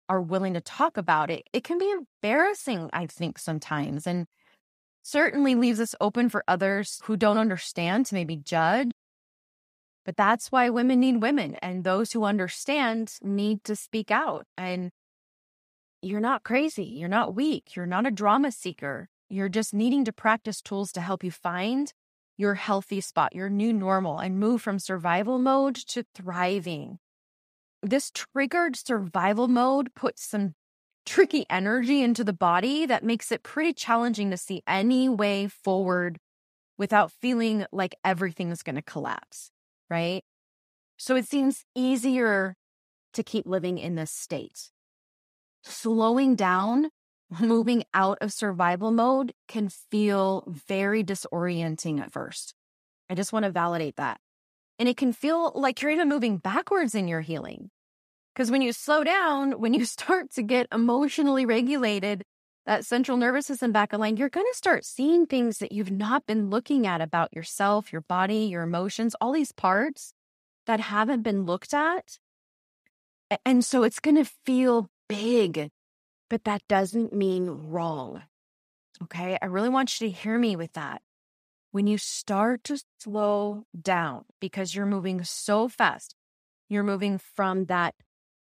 are 0.09 0.21
willing 0.23 0.55
to 0.55 0.61
talk 0.63 0.97
about 0.97 1.31
it. 1.31 1.43
It 1.53 1.65
can 1.65 1.77
be 1.79 1.91
embarrassing, 1.91 2.89
I 2.93 3.07
think, 3.07 3.39
sometimes, 3.39 4.07
and 4.07 4.27
certainly 5.05 5.55
leaves 5.55 5.79
us 5.79 5.95
open 6.01 6.29
for 6.29 6.43
others 6.49 7.01
who 7.05 7.17
don't 7.17 7.39
understand 7.39 8.07
to 8.07 8.15
maybe 8.15 8.37
judge. 8.37 8.91
But 10.05 10.17
that's 10.17 10.51
why 10.51 10.69
women 10.71 11.01
need 11.01 11.23
women, 11.23 11.55
and 11.57 11.85
those 11.85 12.13
who 12.13 12.25
understand 12.25 13.15
need 13.23 13.63
to 13.65 13.77
speak 13.77 14.11
out. 14.11 14.47
And 14.59 14.91
you're 16.03 16.21
not 16.21 16.43
crazy. 16.43 16.85
You're 16.85 17.09
not 17.09 17.35
weak. 17.35 17.77
You're 17.77 17.87
not 17.87 18.07
a 18.07 18.11
drama 18.11 18.51
seeker. 18.51 19.09
You're 19.31 19.49
just 19.49 19.73
needing 19.73 20.05
to 20.05 20.13
practice 20.13 20.61
tools 20.61 20.93
to 20.93 21.01
help 21.01 21.23
you 21.23 21.31
find 21.31 21.93
your 22.37 22.55
healthy 22.55 23.01
spot, 23.01 23.35
your 23.35 23.49
new 23.49 23.73
normal, 23.73 24.19
and 24.19 24.39
move 24.39 24.61
from 24.61 24.79
survival 24.79 25.39
mode 25.39 25.77
to 25.77 26.05
thriving. 26.15 26.99
This 27.83 28.11
triggered 28.11 28.77
survival 28.77 29.49
mode 29.49 29.95
puts 29.95 30.25
some 30.25 30.55
tricky 31.05 31.47
energy 31.51 32.03
into 32.03 32.25
the 32.25 32.33
body 32.33 32.87
that 32.87 33.05
makes 33.05 33.31
it 33.33 33.43
pretty 33.43 33.73
challenging 33.73 34.31
to 34.31 34.37
see 34.37 34.63
any 34.67 35.09
way 35.09 35.49
forward 35.49 36.19
without 36.77 37.13
feeling 37.13 37.67
like 37.73 37.95
everything 38.05 38.51
is 38.51 38.63
going 38.63 38.77
to 38.77 38.83
collapse, 38.83 39.51
right? 39.89 40.23
So 40.97 41.17
it 41.17 41.27
seems 41.27 41.65
easier 41.75 42.57
to 43.13 43.23
keep 43.23 43.47
living 43.47 43.79
in 43.79 43.95
this 43.95 44.11
state 44.11 44.71
slowing 45.65 46.37
down, 46.37 46.91
moving 47.41 47.85
out 47.95 48.19
of 48.21 48.33
survival 48.33 48.91
mode 48.91 49.33
can 49.49 49.69
feel 49.69 50.45
very 50.47 51.03
disorienting 51.03 52.01
at 52.01 52.13
first. 52.13 52.55
I 53.11 53.15
just 53.15 53.33
want 53.33 53.45
to 53.45 53.51
validate 53.51 53.97
that. 53.97 54.21
And 54.79 54.89
it 54.89 54.97
can 54.97 55.13
feel 55.13 55.53
like 55.55 55.81
you're 55.81 55.91
even 55.91 56.09
moving 56.09 56.39
backwards 56.39 56.95
in 56.95 57.09
your 57.09 57.21
healing. 57.21 57.71
Because 58.35 58.51
when 58.51 58.63
you 58.63 58.73
slow 58.73 59.05
down, 59.05 59.53
when 59.61 59.75
you 59.75 59.85
start 59.85 60.33
to 60.33 60.43
get 60.43 60.67
emotionally 60.73 61.47
regulated, 61.47 62.25
that 62.67 62.85
central 62.85 63.17
nervous 63.17 63.47
system 63.47 63.73
back 63.73 63.93
aligned, 63.93 64.19
you're 64.19 64.31
going 64.31 64.47
to 64.51 64.57
start 64.57 64.85
seeing 64.85 65.27
things 65.27 65.59
that 65.59 65.73
you've 65.73 65.91
not 65.91 66.27
been 66.27 66.49
looking 66.49 66.87
at 66.87 67.01
about 67.01 67.35
yourself, 67.35 67.93
your 67.93 68.01
body, 68.03 68.47
your 68.47 68.63
emotions, 68.63 69.15
all 69.21 69.33
these 69.33 69.53
parts 69.53 70.15
that 70.67 70.81
haven't 70.81 71.23
been 71.23 71.45
looked 71.45 71.75
at. 71.75 72.19
And 73.45 73.65
so 73.65 73.83
it's 73.83 74.01
going 74.01 74.17
to 74.17 74.31
feel 74.47 74.89
big, 75.09 75.71
but 76.31 76.45
that 76.45 76.63
doesn't 76.69 77.13
mean 77.13 77.49
wrong. 77.49 78.23
Okay. 79.03 79.37
I 79.41 79.47
really 79.47 79.69
want 79.69 80.01
you 80.01 80.09
to 80.09 80.15
hear 80.15 80.39
me 80.39 80.57
with 80.57 80.73
that. 80.73 81.03
When 81.73 81.87
you 81.87 81.99
start 81.99 82.65
to 82.65 82.81
slow 83.01 83.65
down 83.79 84.25
because 84.41 84.75
you're 84.75 84.87
moving 84.87 85.25
so 85.25 85.69
fast, 85.69 86.15
you're 86.69 86.85
moving 86.85 87.19
from 87.19 87.67
that, 87.67 87.95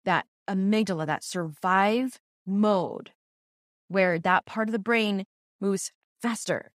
that 0.08 0.26
amygdala, 0.50 1.06
that 1.06 1.24
survive 1.24 2.20
mode 2.46 3.12
where 3.90 4.18
that 4.18 4.46
part 4.46 4.68
of 4.70 4.72
the 4.72 4.80
brain 4.80 5.26
moves 5.62 5.92
faster. 6.22 6.72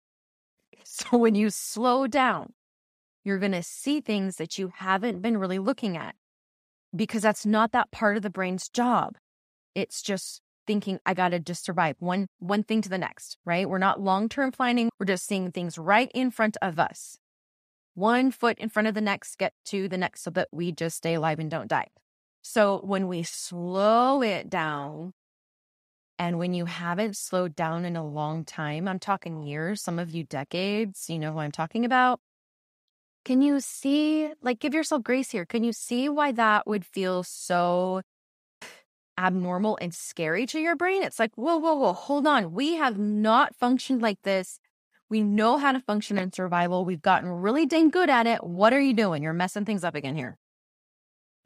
So 0.84 1.06
when 1.18 1.34
you 1.34 1.50
slow 1.50 2.06
down, 2.06 2.54
you're 3.24 3.38
going 3.38 3.52
to 3.52 3.62
see 3.62 4.00
things 4.00 4.36
that 4.36 4.58
you 4.58 4.72
haven't 4.74 5.20
been 5.20 5.36
really 5.36 5.58
looking 5.58 5.96
at 5.96 6.14
because 6.96 7.22
that's 7.22 7.44
not 7.44 7.72
that 7.72 7.90
part 7.90 8.16
of 8.16 8.22
the 8.22 8.30
brain's 8.30 8.68
job. 8.68 9.16
It's 9.74 10.02
just 10.02 10.40
thinking 10.66 10.98
I 11.04 11.14
got 11.14 11.30
to 11.30 11.38
just 11.38 11.64
survive 11.64 11.96
one 11.98 12.26
one 12.38 12.62
thing 12.62 12.80
to 12.82 12.88
the 12.88 12.98
next, 12.98 13.36
right? 13.44 13.68
We're 13.68 13.78
not 13.78 14.00
long-term 14.00 14.52
planning. 14.52 14.90
We're 14.98 15.06
just 15.06 15.26
seeing 15.26 15.52
things 15.52 15.76
right 15.78 16.10
in 16.14 16.30
front 16.30 16.56
of 16.62 16.78
us. 16.78 17.18
One 17.94 18.30
foot 18.30 18.58
in 18.58 18.68
front 18.68 18.88
of 18.88 18.94
the 18.94 19.00
next, 19.00 19.36
get 19.36 19.52
to 19.66 19.88
the 19.88 19.98
next 19.98 20.22
so 20.22 20.30
that 20.30 20.48
we 20.52 20.72
just 20.72 20.96
stay 20.96 21.14
alive 21.14 21.38
and 21.38 21.50
don't 21.50 21.68
die. 21.68 21.88
So 22.42 22.80
when 22.84 23.08
we 23.08 23.22
slow 23.22 24.22
it 24.22 24.48
down, 24.48 25.12
and 26.18 26.38
when 26.38 26.52
you 26.54 26.64
haven't 26.64 27.16
slowed 27.16 27.54
down 27.54 27.84
in 27.84 27.94
a 27.96 28.04
long 28.06 28.44
time, 28.44 28.88
I'm 28.88 28.98
talking 28.98 29.42
years, 29.42 29.80
some 29.82 29.98
of 29.98 30.10
you 30.10 30.24
decades, 30.24 31.08
you 31.08 31.18
know 31.18 31.32
who 31.32 31.38
I'm 31.38 31.52
talking 31.52 31.84
about. 31.84 32.20
Can 33.24 33.42
you 33.42 33.60
see, 33.60 34.32
like, 34.42 34.58
give 34.58 34.74
yourself 34.74 35.02
grace 35.02 35.30
here? 35.30 35.44
Can 35.44 35.62
you 35.62 35.72
see 35.72 36.08
why 36.08 36.32
that 36.32 36.66
would 36.66 36.84
feel 36.84 37.22
so 37.22 38.02
abnormal 39.18 39.76
and 39.80 39.92
scary 39.92 40.46
to 40.46 40.60
your 40.60 40.76
brain, 40.76 41.02
it's 41.02 41.18
like, 41.18 41.34
whoa, 41.34 41.56
whoa, 41.58 41.74
whoa, 41.74 41.92
hold 41.92 42.26
on. 42.26 42.52
We 42.52 42.76
have 42.76 42.98
not 42.98 43.54
functioned 43.56 44.00
like 44.00 44.22
this. 44.22 44.60
We 45.10 45.22
know 45.22 45.58
how 45.58 45.72
to 45.72 45.80
function 45.80 46.18
in 46.18 46.32
survival. 46.32 46.84
We've 46.84 47.02
gotten 47.02 47.28
really 47.28 47.66
dang 47.66 47.90
good 47.90 48.10
at 48.10 48.26
it. 48.26 48.44
What 48.44 48.72
are 48.72 48.80
you 48.80 48.94
doing? 48.94 49.22
You're 49.22 49.32
messing 49.32 49.64
things 49.64 49.84
up 49.84 49.94
again 49.94 50.16
here. 50.16 50.38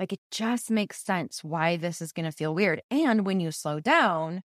Like 0.03 0.15
it 0.15 0.21
just 0.33 0.69
makes 0.69 1.01
sense 1.01 1.45
why 1.45 1.77
this 1.77 2.03
is 2.03 2.11
going 2.11 2.25
to 2.25 2.33
feel 2.33 2.53
weird. 2.53 2.83
And 2.91 3.25
when 3.25 3.39
you 3.39 3.53
slow 3.53 3.79
down, 3.79 4.43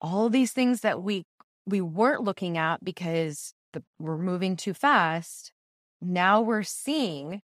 all 0.00 0.28
these 0.28 0.50
things 0.50 0.80
that 0.80 1.00
we 1.00 1.24
we 1.66 1.80
weren't 1.80 2.24
looking 2.24 2.58
at 2.58 2.82
because 2.82 3.54
the, 3.74 3.84
we're 4.00 4.18
moving 4.18 4.56
too 4.56 4.74
fast, 4.74 5.52
now 6.02 6.40
we're 6.40 6.64
seeing 6.64 7.42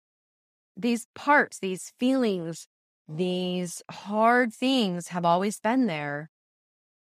these 0.75 1.05
parts, 1.13 1.59
these 1.59 1.93
feelings, 1.99 2.65
these 3.07 3.83
hard 3.91 4.51
things 4.51 5.09
have 5.09 5.25
always 5.25 5.59
been 5.59 5.85
there. 5.85 6.31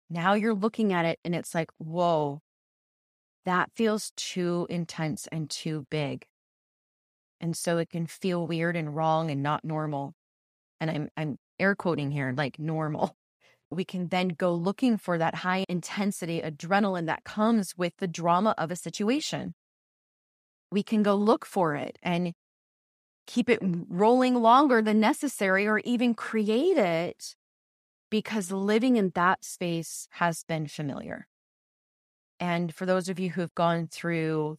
Now 0.09 0.33
you're 0.33 0.53
looking 0.53 0.91
at 0.91 1.05
it 1.05 1.17
and 1.23 1.33
it's 1.33 1.55
like, 1.55 1.71
whoa, 1.77 2.41
that 3.45 3.71
feels 3.73 4.11
too 4.17 4.67
intense 4.69 5.29
and 5.31 5.49
too 5.49 5.87
big. 5.89 6.25
And 7.39 7.55
so 7.55 7.77
it 7.77 7.89
can 7.89 8.07
feel 8.07 8.47
weird 8.47 8.75
and 8.75 8.95
wrong 8.95 9.29
and 9.29 9.43
not 9.43 9.63
normal. 9.63 10.13
And 10.79 10.89
I'm 10.89 11.09
I'm 11.17 11.37
air 11.59 11.75
quoting 11.75 12.11
here, 12.11 12.33
like 12.35 12.59
normal. 12.59 13.15
We 13.69 13.83
can 13.83 14.07
then 14.07 14.29
go 14.29 14.53
looking 14.53 14.97
for 14.97 15.17
that 15.17 15.35
high 15.35 15.65
intensity 15.67 16.41
adrenaline 16.41 17.07
that 17.07 17.25
comes 17.25 17.77
with 17.77 17.97
the 17.97 18.07
drama 18.07 18.55
of 18.57 18.71
a 18.71 18.77
situation. 18.77 19.55
We 20.71 20.83
can 20.83 21.03
go 21.03 21.15
look 21.15 21.45
for 21.45 21.75
it 21.75 21.99
and 22.01 22.33
keep 23.25 23.49
it 23.49 23.59
rolling 23.61 24.35
longer 24.35 24.81
than 24.81 25.01
necessary 25.01 25.67
or 25.67 25.79
even 25.79 26.13
create 26.13 26.77
it 26.77 27.35
because 28.09 28.51
living 28.51 28.95
in 28.95 29.11
that 29.15 29.43
space 29.43 30.07
has 30.11 30.43
been 30.47 30.67
familiar. 30.67 31.27
And 32.39 32.73
for 32.73 32.85
those 32.85 33.09
of 33.09 33.19
you 33.19 33.31
who 33.31 33.41
have 33.41 33.53
gone 33.53 33.87
through 33.87 34.57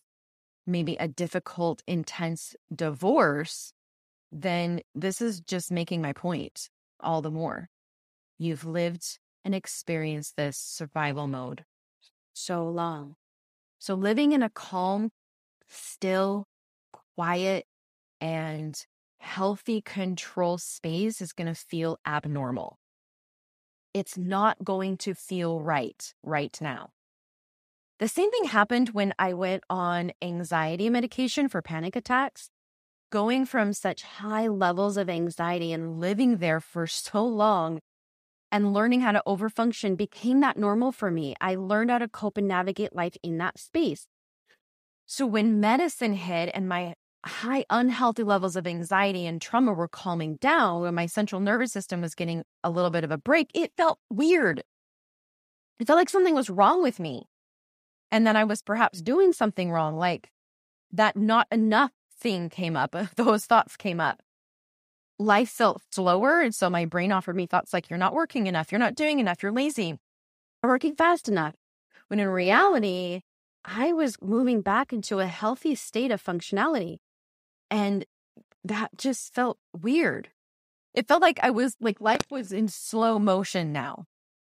maybe 0.68 0.96
a 0.96 1.08
difficult, 1.08 1.82
intense 1.87 2.54
divorce, 2.75 3.72
then 4.30 4.80
this 4.94 5.20
is 5.20 5.40
just 5.40 5.72
making 5.72 6.02
my 6.02 6.12
point 6.12 6.68
all 7.00 7.22
the 7.22 7.30
more. 7.30 7.68
You've 8.38 8.64
lived 8.64 9.18
and 9.44 9.54
experienced 9.54 10.37
this 10.37 10.58
survival 10.58 11.26
mode 11.26 11.64
so 12.34 12.68
long. 12.68 13.16
So 13.78 13.94
living 13.94 14.32
in 14.32 14.42
a 14.42 14.50
calm, 14.50 15.10
still, 15.68 16.46
quiet, 17.16 17.64
and 18.20 18.80
healthy 19.20 19.80
control 19.80 20.58
space 20.58 21.20
is 21.20 21.32
going 21.32 21.46
to 21.46 21.54
feel 21.54 21.98
abnormal. 22.06 22.78
It's 23.94 24.18
not 24.18 24.62
going 24.62 24.96
to 24.98 25.14
feel 25.14 25.60
right 25.60 26.12
right 26.22 26.56
now. 26.60 26.90
The 27.98 28.06
same 28.06 28.30
thing 28.30 28.44
happened 28.44 28.90
when 28.90 29.12
I 29.18 29.32
went 29.32 29.64
on 29.68 30.12
anxiety 30.22 30.88
medication 30.88 31.48
for 31.48 31.60
panic 31.60 31.96
attacks. 31.96 32.48
Going 33.10 33.44
from 33.44 33.72
such 33.72 34.02
high 34.02 34.46
levels 34.46 34.96
of 34.96 35.10
anxiety 35.10 35.72
and 35.72 35.98
living 35.98 36.36
there 36.36 36.60
for 36.60 36.86
so 36.86 37.24
long 37.24 37.80
and 38.52 38.72
learning 38.72 39.00
how 39.00 39.12
to 39.12 39.22
overfunction 39.26 39.96
became 39.96 40.40
that 40.40 40.56
normal 40.56 40.92
for 40.92 41.10
me. 41.10 41.34
I 41.40 41.56
learned 41.56 41.90
how 41.90 41.98
to 41.98 42.06
cope 42.06 42.36
and 42.36 42.46
navigate 42.46 42.94
life 42.94 43.16
in 43.22 43.38
that 43.38 43.58
space. 43.58 44.06
So 45.04 45.26
when 45.26 45.58
medicine 45.58 46.12
hit 46.12 46.50
and 46.54 46.68
my 46.68 46.94
high 47.26 47.64
unhealthy 47.68 48.22
levels 48.22 48.54
of 48.54 48.66
anxiety 48.66 49.26
and 49.26 49.42
trauma 49.42 49.72
were 49.72 49.88
calming 49.88 50.36
down, 50.36 50.82
when 50.82 50.94
my 50.94 51.06
central 51.06 51.40
nervous 51.40 51.72
system 51.72 52.02
was 52.02 52.14
getting 52.14 52.44
a 52.62 52.70
little 52.70 52.90
bit 52.90 53.02
of 53.02 53.10
a 53.10 53.18
break, 53.18 53.50
it 53.54 53.72
felt 53.76 53.98
weird. 54.08 54.62
It 55.80 55.86
felt 55.86 55.96
like 55.96 56.10
something 56.10 56.34
was 56.34 56.48
wrong 56.48 56.80
with 56.80 57.00
me. 57.00 57.24
And 58.10 58.26
then 58.26 58.36
I 58.36 58.44
was 58.44 58.62
perhaps 58.62 59.02
doing 59.02 59.32
something 59.32 59.70
wrong, 59.70 59.96
like 59.96 60.30
that 60.92 61.16
not 61.16 61.46
enough 61.52 61.92
thing 62.18 62.48
came 62.48 62.76
up. 62.76 62.96
Those 63.16 63.46
thoughts 63.46 63.76
came 63.76 64.00
up. 64.00 64.22
Life 65.18 65.50
felt 65.50 65.82
slower. 65.90 66.40
And 66.40 66.54
so 66.54 66.70
my 66.70 66.84
brain 66.84 67.12
offered 67.12 67.36
me 67.36 67.46
thoughts 67.46 67.72
like, 67.72 67.90
you're 67.90 67.98
not 67.98 68.14
working 68.14 68.46
enough, 68.46 68.70
you're 68.70 68.78
not 68.78 68.94
doing 68.94 69.18
enough, 69.18 69.42
you're 69.42 69.52
lazy, 69.52 69.98
you're 70.62 70.72
working 70.72 70.94
fast 70.94 71.28
enough. 71.28 71.54
When 72.06 72.20
in 72.20 72.28
reality, 72.28 73.22
I 73.64 73.92
was 73.92 74.16
moving 74.22 74.62
back 74.62 74.92
into 74.92 75.18
a 75.18 75.26
healthy 75.26 75.74
state 75.74 76.10
of 76.10 76.22
functionality. 76.22 76.98
And 77.70 78.06
that 78.64 78.90
just 78.96 79.34
felt 79.34 79.58
weird. 79.78 80.30
It 80.94 81.06
felt 81.06 81.22
like 81.22 81.38
I 81.42 81.50
was 81.50 81.76
like 81.80 82.00
life 82.00 82.30
was 82.30 82.52
in 82.52 82.68
slow 82.68 83.18
motion 83.18 83.72
now. 83.72 84.04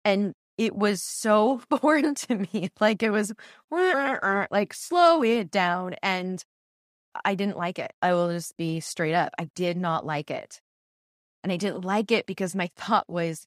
And 0.04 0.34
it 0.58 0.74
was 0.74 1.02
so 1.02 1.60
foreign 1.80 2.14
to 2.14 2.46
me. 2.52 2.70
Like 2.80 3.02
it 3.02 3.10
was 3.10 3.32
like 3.70 4.74
slow 4.74 5.22
it 5.22 5.50
down. 5.50 5.94
And 6.02 6.44
I 7.24 7.34
didn't 7.34 7.56
like 7.56 7.78
it. 7.78 7.92
I 8.02 8.12
will 8.12 8.30
just 8.30 8.56
be 8.56 8.80
straight 8.80 9.14
up. 9.14 9.32
I 9.38 9.48
did 9.54 9.76
not 9.76 10.04
like 10.04 10.30
it. 10.30 10.60
And 11.42 11.52
I 11.52 11.56
didn't 11.56 11.84
like 11.84 12.10
it 12.10 12.26
because 12.26 12.54
my 12.54 12.70
thought 12.76 13.08
was, 13.08 13.46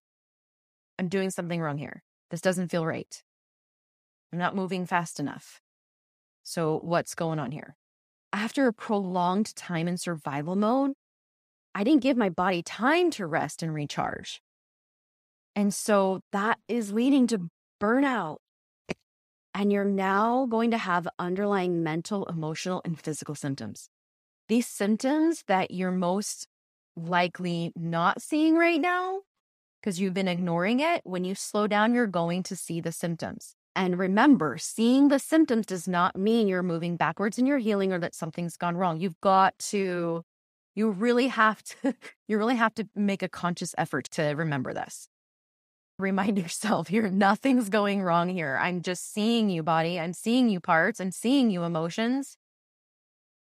I'm 0.98 1.08
doing 1.08 1.30
something 1.30 1.62
wrong 1.62 1.78
here. 1.78 2.04
This 2.30 2.42
doesn't 2.42 2.70
feel 2.70 2.86
right. 2.86 3.24
I'm 4.32 4.40
not 4.40 4.56
moving 4.56 4.86
fast 4.86 5.20
enough. 5.20 5.62
So, 6.44 6.80
what's 6.84 7.16
going 7.16 7.40
on 7.40 7.52
here? 7.52 7.76
After 8.32 8.68
a 8.68 8.74
prolonged 8.74 9.56
time 9.56 9.88
in 9.88 9.98
survival 9.98 10.56
mode, 10.56 10.94
I 11.74 11.84
didn't 11.84 12.04
give 12.04 12.18
my 12.18 12.30
body 12.30 12.62
time 12.62 13.12
to 13.12 13.26
rest 13.26 13.64
and 13.64 13.74
recharge. 13.74 14.42
And 15.60 15.74
so 15.74 16.22
that 16.32 16.58
is 16.70 16.94
leading 16.94 17.28
to 17.28 17.50
burnout. 17.82 18.38
And 19.54 19.74
you're 19.74 19.84
now 19.84 20.46
going 20.46 20.72
to 20.72 20.78
have 20.78 21.06
underlying 21.20 21.84
mental, 21.84 22.24
emotional, 22.28 22.82
and 22.86 22.98
physical 22.98 23.36
symptoms. 23.36 23.90
These 24.48 24.68
symptoms 24.68 25.44
that 25.50 25.72
you're 25.72 25.92
most 25.92 26.48
likely 26.96 27.74
not 27.76 28.22
seeing 28.22 28.56
right 28.56 28.80
now 28.80 29.24
because 29.82 30.00
you've 30.00 30.14
been 30.14 30.30
ignoring 30.30 30.80
it, 30.80 31.02
when 31.04 31.26
you 31.26 31.36
slow 31.36 31.68
down, 31.68 31.94
you're 31.94 32.08
going 32.08 32.42
to 32.44 32.56
see 32.56 32.80
the 32.80 32.94
symptoms. 32.94 33.54
And 33.76 34.00
remember, 34.00 34.58
seeing 34.58 35.10
the 35.10 35.20
symptoms 35.20 35.66
does 35.66 35.90
not 35.90 36.16
mean 36.16 36.48
you're 36.48 36.64
moving 36.64 36.96
backwards 36.96 37.38
in 37.38 37.46
your 37.46 37.58
healing 37.58 37.92
or 37.92 38.00
that 38.00 38.16
something's 38.16 38.56
gone 38.56 38.78
wrong. 38.78 39.02
You've 39.02 39.20
got 39.20 39.60
to, 39.60 40.24
you 40.74 40.90
really 40.90 41.28
have 41.28 41.62
to, 41.64 41.96
you 42.30 42.38
really 42.38 42.56
have 42.56 42.76
to 42.76 42.88
make 42.96 43.22
a 43.22 43.28
conscious 43.28 43.76
effort 43.78 44.06
to 44.12 44.24
remember 44.24 44.74
this. 44.74 45.09
Remind 46.00 46.38
yourself 46.44 46.88
here, 46.88 47.10
nothing's 47.10 47.70
going 47.70 48.02
wrong 48.02 48.30
here. 48.30 48.58
I'm 48.60 48.82
just 48.82 49.14
seeing 49.14 49.50
you, 49.50 49.62
body. 49.62 50.00
I'm 50.00 50.14
seeing 50.14 50.50
you, 50.50 50.60
parts. 50.60 51.00
I'm 51.00 51.12
seeing 51.12 51.52
you, 51.52 51.64
emotions. 51.64 52.38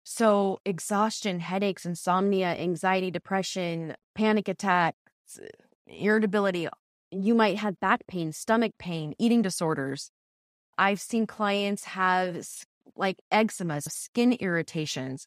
So, 0.05 0.61
exhaustion, 0.65 1.41
headaches, 1.41 1.87
insomnia, 1.87 2.49
anxiety, 2.49 3.11
depression, 3.11 3.95
panic 4.15 4.49
attacks, 4.49 4.97
irritability, 5.87 6.69
you 7.11 7.35
might 7.35 7.59
have 7.59 7.79
back 7.79 8.07
pain, 8.09 8.33
stomach 8.33 8.73
pain, 8.79 9.15
eating 9.19 9.43
disorders. 9.43 10.11
I've 10.77 11.01
seen 11.01 11.27
clients 11.27 11.85
have 11.85 12.47
like 12.97 13.19
eczema, 13.31 13.81
skin 13.83 14.33
irritations, 14.33 15.27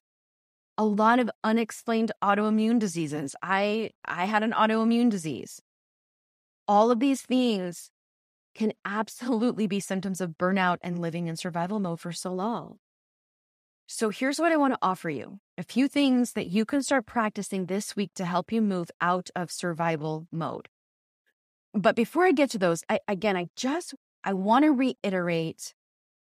a 0.78 0.84
lot 0.84 1.20
of 1.20 1.30
unexplained 1.44 2.12
autoimmune 2.22 2.80
diseases. 2.80 3.36
I 3.42 3.92
I 4.04 4.26
had 4.26 4.44
an 4.44 4.52
autoimmune 4.52 5.10
disease. 5.10 5.62
All 6.68 6.92
of 6.92 7.00
these 7.00 7.22
things 7.22 7.92
can 8.56 8.74
absolutely 8.86 9.68
be 9.68 9.80
symptoms 9.80 10.22
of 10.22 10.38
burnout 10.38 10.78
and 10.82 11.00
living 11.00 11.28
in 11.28 11.36
survival 11.36 11.80
mode 11.80 12.00
for 12.00 12.12
so 12.12 12.34
long. 12.34 12.80
So 13.88 14.10
here's 14.10 14.40
what 14.40 14.52
I 14.52 14.58
want 14.58 14.74
to 14.74 14.80
offer 14.82 15.10
you. 15.10 15.40
A 15.58 15.64
few 15.64 15.88
things 15.88 16.34
that 16.34 16.48
you 16.48 16.66
can 16.66 16.82
start 16.82 17.06
practicing 17.06 17.66
this 17.66 17.96
week 17.96 18.12
to 18.16 18.26
help 18.26 18.52
you 18.52 18.62
move 18.62 18.90
out 19.00 19.30
of 19.36 19.52
survival 19.52 20.28
mode. 20.32 20.70
But 21.74 21.96
before 21.96 22.26
I 22.26 22.32
get 22.32 22.50
to 22.52 22.58
those, 22.58 22.84
I, 22.90 23.00
again, 23.08 23.38
I 23.38 23.50
just 23.56 23.94
I 24.24 24.34
want 24.34 24.66
to 24.66 24.72
reiterate 24.72 25.76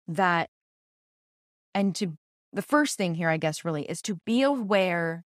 that 0.08 0.50
and 1.74 1.96
to 1.96 2.18
the 2.54 2.62
first 2.62 2.98
thing 2.98 3.16
here, 3.16 3.30
I 3.30 3.38
guess, 3.38 3.66
really 3.66 3.84
is 3.84 4.02
to 4.04 4.16
be 4.25 4.42
aware 4.42 5.25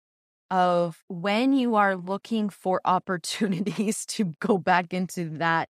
of 0.51 1.03
when 1.07 1.53
you 1.53 1.75
are 1.75 1.95
looking 1.95 2.49
for 2.49 2.81
opportunities 2.85 4.05
to 4.07 4.35
go 4.39 4.57
back 4.57 4.93
into 4.93 5.29
that 5.37 5.69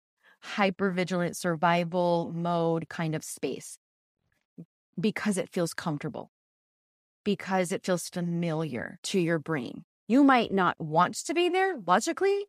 hypervigilant 0.55 1.35
survival 1.35 2.31
mode 2.35 2.89
kind 2.89 3.15
of 3.15 3.23
space 3.23 3.77
because 4.99 5.37
it 5.37 5.49
feels 5.49 5.73
comfortable, 5.73 6.31
because 7.23 7.71
it 7.71 7.85
feels 7.85 8.09
familiar 8.09 8.99
to 9.03 9.19
your 9.19 9.39
brain. 9.39 9.85
You 10.07 10.23
might 10.23 10.51
not 10.51 10.79
want 10.79 11.15
to 11.25 11.33
be 11.33 11.49
there 11.49 11.75
logically, 11.87 12.45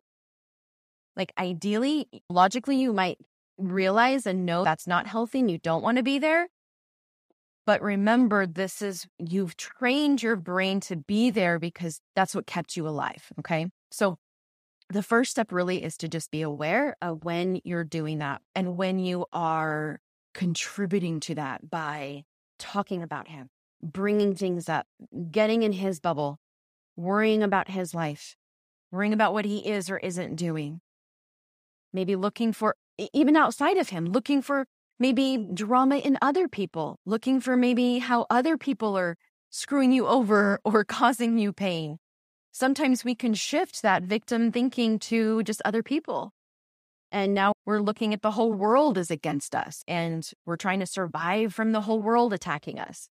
like, 1.15 1.31
ideally, 1.37 2.07
logically, 2.29 2.75
you 2.77 2.91
might 2.91 3.17
realize 3.57 4.25
and 4.25 4.45
know 4.45 4.65
that's 4.65 4.85
not 4.85 5.07
healthy 5.07 5.39
and 5.39 5.49
you 5.49 5.57
don't 5.57 5.81
want 5.81 5.97
to 5.97 6.03
be 6.03 6.19
there. 6.19 6.47
But 7.65 7.81
remember, 7.81 8.45
this 8.45 8.81
is, 8.81 9.07
you've 9.17 9.57
trained 9.57 10.21
your 10.21 10.35
brain 10.35 10.79
to 10.81 10.95
be 10.95 11.31
there 11.31 11.57
because 11.57 11.99
that's 12.15 12.35
what 12.35 12.45
kept 12.45 12.77
you 12.77 12.87
alive. 12.87 13.31
Okay. 13.39 13.67
So, 13.91 14.17
the 14.89 15.01
first 15.01 15.31
step 15.31 15.51
really 15.51 15.83
is 15.83 15.97
to 15.97 16.07
just 16.07 16.29
be 16.29 16.43
aware 16.43 16.95
of 17.01 17.23
when 17.23 17.59
you're 17.63 17.83
doing 17.83 18.19
that 18.19 18.41
and 18.53 18.77
when 18.77 18.99
you 18.99 19.25
are 19.33 19.99
contributing 20.35 21.19
to 21.21 21.33
that 21.33 21.67
by 21.71 22.23
talking 22.59 23.01
about 23.01 23.27
him, 23.27 23.49
bringing 23.81 24.35
things 24.35 24.69
up, 24.69 24.85
getting 25.31 25.63
in 25.63 25.71
his 25.71 25.99
bubble, 25.99 26.37
worrying 26.95 27.41
about 27.41 27.69
his 27.69 27.95
life, 27.95 28.35
worrying 28.91 29.13
about 29.13 29.33
what 29.33 29.45
he 29.45 29.67
is 29.67 29.89
or 29.89 29.97
isn't 29.97 30.35
doing, 30.35 30.81
maybe 31.91 32.15
looking 32.15 32.53
for, 32.53 32.75
even 33.11 33.35
outside 33.35 33.77
of 33.77 33.89
him, 33.89 34.05
looking 34.05 34.41
for 34.41 34.67
maybe 34.99 35.37
drama 35.53 35.97
in 35.97 36.17
other 36.21 36.47
people, 36.47 36.99
looking 37.05 37.39
for 37.39 37.55
maybe 37.55 37.99
how 37.99 38.25
other 38.29 38.57
people 38.57 38.97
are 38.97 39.17
screwing 39.49 39.91
you 39.91 40.07
over 40.07 40.59
or 40.65 40.83
causing 40.83 41.37
you 41.37 41.53
pain. 41.53 41.97
Sometimes 42.51 43.03
we 43.03 43.15
can 43.15 43.33
shift 43.33 43.81
that 43.81 44.03
victim 44.03 44.51
thinking 44.51 44.97
to 44.99 45.43
just 45.43 45.61
other 45.65 45.83
people. 45.83 46.31
And 47.11 47.33
now 47.33 47.53
we're 47.65 47.81
looking 47.81 48.13
at 48.13 48.21
the 48.21 48.31
whole 48.31 48.53
world 48.53 48.97
is 48.97 49.11
against 49.11 49.55
us 49.55 49.83
and 49.87 50.29
we're 50.45 50.57
trying 50.57 50.79
to 50.79 50.85
survive 50.85 51.53
from 51.53 51.71
the 51.71 51.81
whole 51.81 52.01
world 52.01 52.33
attacking 52.33 52.79
us. 52.79 53.07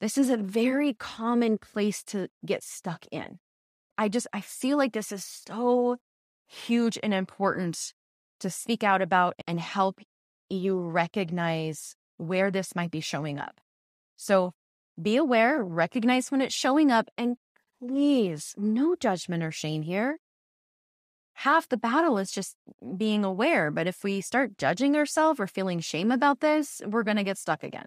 This 0.00 0.18
is 0.18 0.30
a 0.30 0.36
very 0.36 0.94
common 0.94 1.58
place 1.58 2.02
to 2.04 2.28
get 2.44 2.62
stuck 2.62 3.06
in. 3.10 3.38
I 3.96 4.08
just, 4.08 4.26
I 4.32 4.40
feel 4.40 4.76
like 4.76 4.92
this 4.92 5.12
is 5.12 5.24
so 5.24 5.96
huge 6.46 6.98
and 7.02 7.14
important 7.14 7.92
to 8.40 8.50
speak 8.50 8.84
out 8.84 9.00
about 9.00 9.34
and 9.46 9.60
help 9.60 10.00
you 10.56 10.80
recognize 10.80 11.96
where 12.16 12.50
this 12.50 12.74
might 12.74 12.90
be 12.90 13.00
showing 13.00 13.38
up. 13.38 13.60
So 14.16 14.52
be 15.00 15.16
aware, 15.16 15.62
recognize 15.62 16.30
when 16.30 16.40
it's 16.40 16.54
showing 16.54 16.90
up, 16.90 17.08
and 17.18 17.36
please, 17.80 18.54
no 18.56 18.94
judgment 18.94 19.42
or 19.42 19.50
shame 19.50 19.82
here. 19.82 20.18
Half 21.34 21.68
the 21.68 21.76
battle 21.76 22.16
is 22.18 22.30
just 22.30 22.56
being 22.96 23.24
aware. 23.24 23.70
But 23.70 23.88
if 23.88 24.04
we 24.04 24.20
start 24.20 24.56
judging 24.56 24.96
ourselves 24.96 25.40
or 25.40 25.48
feeling 25.48 25.80
shame 25.80 26.12
about 26.12 26.40
this, 26.40 26.80
we're 26.86 27.02
going 27.02 27.16
to 27.16 27.24
get 27.24 27.38
stuck 27.38 27.64
again. 27.64 27.86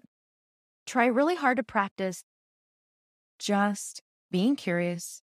Try 0.86 1.06
really 1.06 1.34
hard 1.34 1.56
to 1.56 1.62
practice 1.62 2.24
just 3.38 4.02
being 4.30 4.54
curious 4.54 5.22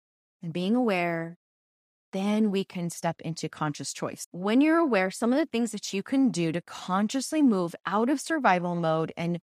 and 0.41 0.51
being 0.51 0.75
aware 0.75 1.37
then 2.17 2.49
we 2.49 2.63
can 2.63 2.89
step 2.89 3.21
into 3.21 3.47
conscious 3.47 3.93
choice. 3.93 4.27
When 4.31 4.59
you're 4.59 4.79
aware, 4.79 5.11
some 5.11 5.31
of 5.31 5.37
the 5.37 5.45
things 5.45 5.71
that 5.71 5.93
you 5.93 6.01
can 6.01 6.31
do 6.31 6.51
to 6.51 6.61
consciously 6.61 7.43
move 7.43 7.75
out 7.85 8.09
of 8.09 8.19
survival 8.19 8.75
mode 8.75 9.13
and 9.15 9.39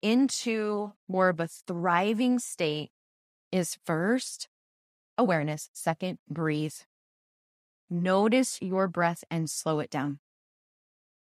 into 0.00 0.92
more 1.08 1.28
of 1.28 1.40
a 1.40 1.46
thriving 1.46 2.38
state 2.38 2.90
is 3.52 3.78
first 3.84 4.48
awareness, 5.18 5.68
second, 5.72 6.18
breathe. 6.28 6.74
Notice 7.90 8.58
your 8.60 8.88
breath 8.88 9.22
and 9.30 9.48
slow 9.48 9.80
it 9.80 9.90
down. 9.90 10.18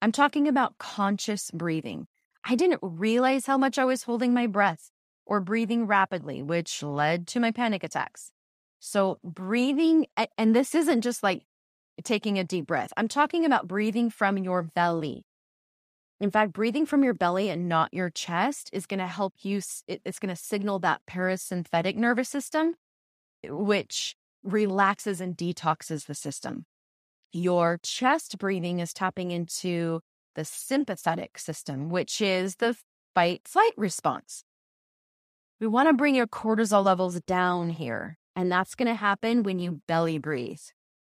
I'm 0.01 0.13
talking 0.13 0.47
about 0.47 0.79
conscious 0.79 1.51
breathing. 1.51 2.07
I 2.45 2.55
didn't 2.55 2.81
realize 2.83 3.47
how 3.47 3.59
much 3.59 3.79
I 3.79 3.85
was 3.85 4.05
holding 4.05 4.33
my 4.33 4.47
breath 4.47 4.91
or 5.25 5.41
breathing 5.41 5.87
rapidly, 5.87 6.43
which 6.43 6.83
led 6.83 7.27
to 7.29 7.41
my 7.41 7.51
panic 7.51 7.83
attacks. 7.83 8.31
So, 8.87 9.19
breathing, 9.25 10.07
and 10.39 10.55
this 10.55 10.73
isn't 10.73 11.01
just 11.01 11.25
like 11.25 11.43
taking 12.05 12.39
a 12.39 12.45
deep 12.45 12.69
breath, 12.69 12.93
I'm 12.97 13.09
talking 13.09 13.45
about 13.45 13.67
breathing 13.67 14.11
from 14.11 14.39
your 14.39 14.63
belly. 14.63 15.25
In 16.21 16.31
fact, 16.31 16.53
breathing 16.53 16.87
from 16.87 17.03
your 17.03 17.13
belly 17.13 17.49
and 17.49 17.69
not 17.69 17.93
your 17.93 18.11
chest 18.11 18.71
is 18.73 18.87
going 18.87 19.01
to 19.01 19.09
help 19.09 19.35
you, 19.43 19.61
it's 19.89 20.21
going 20.21 20.33
to 20.33 20.41
signal 20.41 20.79
that 20.79 21.01
parasympathetic 21.11 21.97
nervous 21.97 22.29
system, 22.29 22.77
eh, 23.43 23.49
which 23.51 24.15
relaxes 24.45 25.21
and 25.21 25.37
detoxes 25.37 26.07
the 26.07 26.15
system. 26.15 26.65
Your 27.33 27.81
chest 27.83 28.39
breathing 28.39 28.79
is 28.79 28.93
tapping 28.93 29.33
into 29.33 29.99
the 30.37 30.45
sympathetic 30.45 31.41
system, 31.41 31.91
which 31.91 32.21
is 32.21 32.57
the 32.57 32.77
fight 33.17 33.49
flight 33.49 33.73
response. 33.77 34.45
We 35.59 35.67
want 35.67 35.89
to 35.89 35.93
bring 35.93 36.15
your 36.15 36.29
cortisol 36.29 36.85
levels 36.85 37.21
down 37.23 37.71
here. 37.71 38.17
And 38.37 38.53
that's 38.53 38.75
going 38.75 38.87
to 38.87 38.95
happen 38.95 39.43
when 39.43 39.59
you 39.59 39.81
belly 39.89 40.19
breathe. 40.19 40.61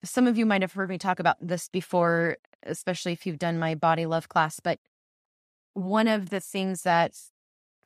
Some 0.05 0.27
of 0.27 0.37
you 0.37 0.45
might 0.45 0.63
have 0.63 0.73
heard 0.73 0.89
me 0.89 0.99
talk 0.99 1.21
about 1.21 1.37
this 1.41 1.69
before, 1.69 2.39
especially 2.65 3.13
if 3.13 3.25
you've 3.25 3.39
done 3.39 3.59
my 3.59 3.77
body 3.77 4.05
love 4.05 4.29
class. 4.29 4.59
But 4.59 4.81
one 5.75 6.09
of 6.09 6.31
the 6.31 6.41
things 6.41 6.83
that 6.83 7.13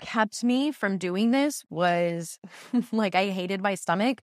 kept 0.00 0.42
me 0.42 0.72
from 0.72 0.96
doing 0.96 1.30
this 1.30 1.62
was 1.68 2.38
like 2.92 3.14
I 3.14 3.26
hated 3.26 3.60
my 3.60 3.74
stomach. 3.74 4.22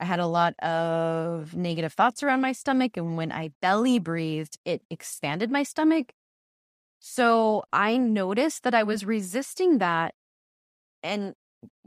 I 0.00 0.04
had 0.04 0.20
a 0.20 0.26
lot 0.26 0.58
of 0.60 1.54
negative 1.54 1.92
thoughts 1.92 2.22
around 2.22 2.40
my 2.40 2.52
stomach. 2.52 2.96
And 2.96 3.16
when 3.16 3.30
I 3.30 3.50
belly 3.62 3.98
breathed, 3.98 4.58
it 4.64 4.82
expanded 4.90 5.50
my 5.50 5.62
stomach. 5.62 6.12
So 7.00 7.64
I 7.72 7.96
noticed 7.96 8.64
that 8.64 8.74
I 8.74 8.82
was 8.82 9.04
resisting 9.04 9.78
that. 9.78 10.14
And 11.02 11.34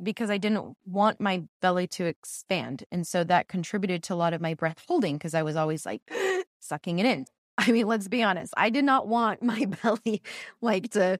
because 0.01 0.29
I 0.29 0.37
didn't 0.37 0.75
want 0.85 1.19
my 1.19 1.43
belly 1.61 1.87
to 1.87 2.05
expand. 2.05 2.83
And 2.91 3.05
so 3.05 3.23
that 3.23 3.47
contributed 3.47 4.03
to 4.03 4.13
a 4.13 4.15
lot 4.15 4.33
of 4.33 4.41
my 4.41 4.53
breath 4.53 4.83
holding 4.87 5.17
because 5.17 5.33
I 5.33 5.43
was 5.43 5.55
always 5.55 5.85
like 5.85 6.01
sucking 6.59 6.99
it 6.99 7.05
in. 7.05 7.25
I 7.57 7.71
mean, 7.71 7.87
let's 7.87 8.07
be 8.07 8.23
honest. 8.23 8.53
I 8.57 8.69
did 8.69 8.85
not 8.85 9.07
want 9.07 9.43
my 9.43 9.65
belly 9.83 10.21
like 10.61 10.91
to 10.91 11.19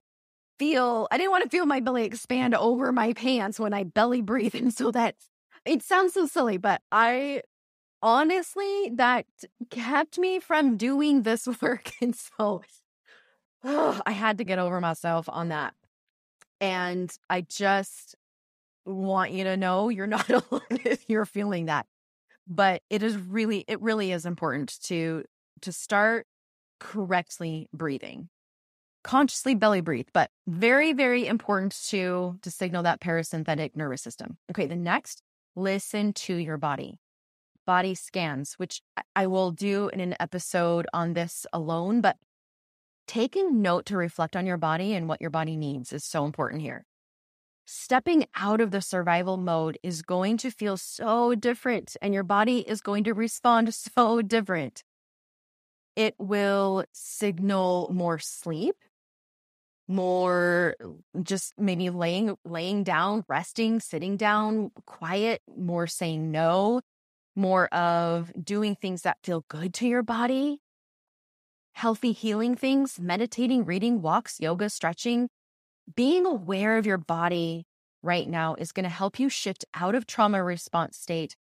feel, 0.57 1.07
I 1.11 1.17
didn't 1.17 1.31
want 1.31 1.43
to 1.43 1.49
feel 1.49 1.65
my 1.65 1.79
belly 1.79 2.05
expand 2.05 2.55
over 2.55 2.91
my 2.91 3.13
pants 3.13 3.59
when 3.59 3.73
I 3.73 3.83
belly 3.83 4.21
breathe. 4.21 4.55
And 4.61 4.73
so 4.73 4.91
that 4.91 5.15
it 5.65 5.83
sounds 5.83 6.13
so 6.13 6.25
silly, 6.25 6.57
but 6.57 6.81
I 6.91 7.43
honestly, 8.01 8.91
that 8.95 9.25
kept 9.69 10.17
me 10.17 10.39
from 10.39 10.77
doing 10.77 11.21
this 11.23 11.47
work. 11.61 11.91
And 12.01 12.15
so 12.15 12.63
oh, 13.63 14.01
I 14.05 14.11
had 14.11 14.37
to 14.39 14.43
get 14.43 14.59
over 14.59 14.81
myself 14.81 15.29
on 15.29 15.49
that. 15.49 15.73
And 16.59 17.11
I 17.29 17.41
just 17.41 18.15
want 18.85 19.31
you 19.31 19.43
to 19.43 19.57
know 19.57 19.89
you're 19.89 20.07
not 20.07 20.29
alone 20.29 20.61
if 20.69 21.05
you're 21.07 21.25
feeling 21.25 21.65
that. 21.65 21.85
But 22.47 22.81
it 22.89 23.03
is 23.03 23.15
really, 23.17 23.65
it 23.67 23.81
really 23.81 24.11
is 24.11 24.25
important 24.25 24.79
to 24.83 25.23
to 25.61 25.71
start 25.71 26.25
correctly 26.79 27.69
breathing. 27.73 28.29
Consciously 29.03 29.55
belly 29.55 29.81
breathe, 29.81 30.07
but 30.13 30.29
very, 30.47 30.93
very 30.93 31.25
important 31.27 31.75
to 31.89 32.37
to 32.41 32.51
signal 32.51 32.83
that 32.83 32.99
parasympathetic 32.99 33.75
nervous 33.75 34.01
system. 34.01 34.37
Okay, 34.51 34.65
the 34.65 34.75
next, 34.75 35.21
listen 35.55 36.13
to 36.13 36.35
your 36.35 36.57
body. 36.57 36.99
Body 37.65 37.95
scans, 37.95 38.55
which 38.57 38.81
I 39.15 39.27
will 39.27 39.51
do 39.51 39.89
in 39.89 39.99
an 39.99 40.15
episode 40.19 40.87
on 40.93 41.13
this 41.13 41.45
alone, 41.53 42.01
but 42.01 42.17
taking 43.07 43.61
note 43.61 43.85
to 43.87 43.97
reflect 43.97 44.35
on 44.35 44.45
your 44.45 44.57
body 44.57 44.93
and 44.93 45.07
what 45.07 45.21
your 45.21 45.29
body 45.29 45.57
needs 45.57 45.93
is 45.93 46.03
so 46.03 46.25
important 46.25 46.61
here. 46.61 46.85
Stepping 47.73 48.25
out 48.35 48.59
of 48.59 48.71
the 48.71 48.81
survival 48.81 49.37
mode 49.37 49.77
is 49.81 50.01
going 50.01 50.35
to 50.35 50.51
feel 50.51 50.75
so 50.75 51.33
different, 51.35 51.95
and 52.01 52.13
your 52.13 52.21
body 52.21 52.59
is 52.67 52.81
going 52.81 53.05
to 53.05 53.13
respond 53.13 53.73
so 53.95 54.21
different. 54.21 54.83
It 55.95 56.13
will 56.19 56.83
signal 56.91 57.89
more 57.93 58.19
sleep, 58.19 58.75
more 59.87 60.75
just 61.23 61.53
maybe 61.57 61.89
laying 61.89 62.35
laying 62.43 62.83
down, 62.83 63.23
resting, 63.29 63.79
sitting 63.79 64.17
down, 64.17 64.71
quiet, 64.85 65.41
more 65.47 65.87
saying 65.87 66.29
no, 66.29 66.81
more 67.37 67.73
of 67.73 68.33
doing 68.43 68.75
things 68.75 69.03
that 69.03 69.15
feel 69.23 69.45
good 69.47 69.73
to 69.75 69.87
your 69.87 70.03
body, 70.03 70.59
healthy 71.71 72.11
healing 72.11 72.53
things, 72.53 72.99
meditating, 72.99 73.63
reading, 73.63 74.01
walks, 74.01 74.41
yoga, 74.41 74.69
stretching. 74.69 75.29
Being 75.95 76.25
aware 76.25 76.77
of 76.77 76.85
your 76.85 76.97
body 76.97 77.65
right 78.03 78.27
now 78.27 78.55
is 78.55 78.71
going 78.71 78.83
to 78.83 78.89
help 78.89 79.19
you 79.19 79.29
shift 79.29 79.65
out 79.73 79.95
of 79.95 80.05
trauma 80.05 80.43
response 80.43 80.97
state 80.97 81.35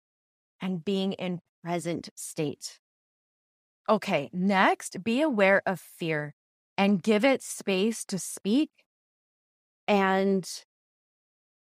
and 0.62 0.84
being 0.84 1.14
in 1.14 1.40
present 1.64 2.10
state. 2.16 2.80
Okay, 3.90 4.30
next, 4.34 5.04
be 5.04 5.22
aware 5.22 5.62
of 5.66 5.80
fear 5.80 6.34
and 6.78 7.02
give 7.02 7.24
it 7.26 7.42
space 7.42 8.06
to 8.06 8.20
speak 8.20 8.70
and 9.88 10.64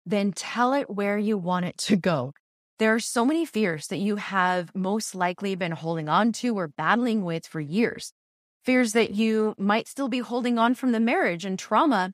then 0.05 0.31
tell 0.31 0.73
it 0.73 0.89
where 0.89 1.17
you 1.17 1.37
want 1.37 1.65
it 1.65 1.77
to 1.77 1.95
go. 1.95 2.33
There 2.79 2.93
are 2.93 2.99
so 2.99 3.25
many 3.25 3.45
fears 3.45 3.87
that 3.87 3.97
you 3.97 4.17
have 4.17 4.75
most 4.75 5.15
likely 5.15 5.55
been 5.55 5.71
holding 5.71 6.09
on 6.09 6.31
to 6.33 6.57
or 6.57 6.67
battling 6.67 7.23
with 7.23 7.45
for 7.47 7.59
years. 7.59 8.13
Fears 8.63 8.93
that 8.93 9.11
you 9.11 9.55
might 9.57 9.87
still 9.87 10.07
be 10.07 10.19
holding 10.19 10.57
on 10.57 10.75
from 10.75 10.91
the 10.91 10.99
marriage 10.99 11.45
and 11.45 11.57
trauma 11.57 12.13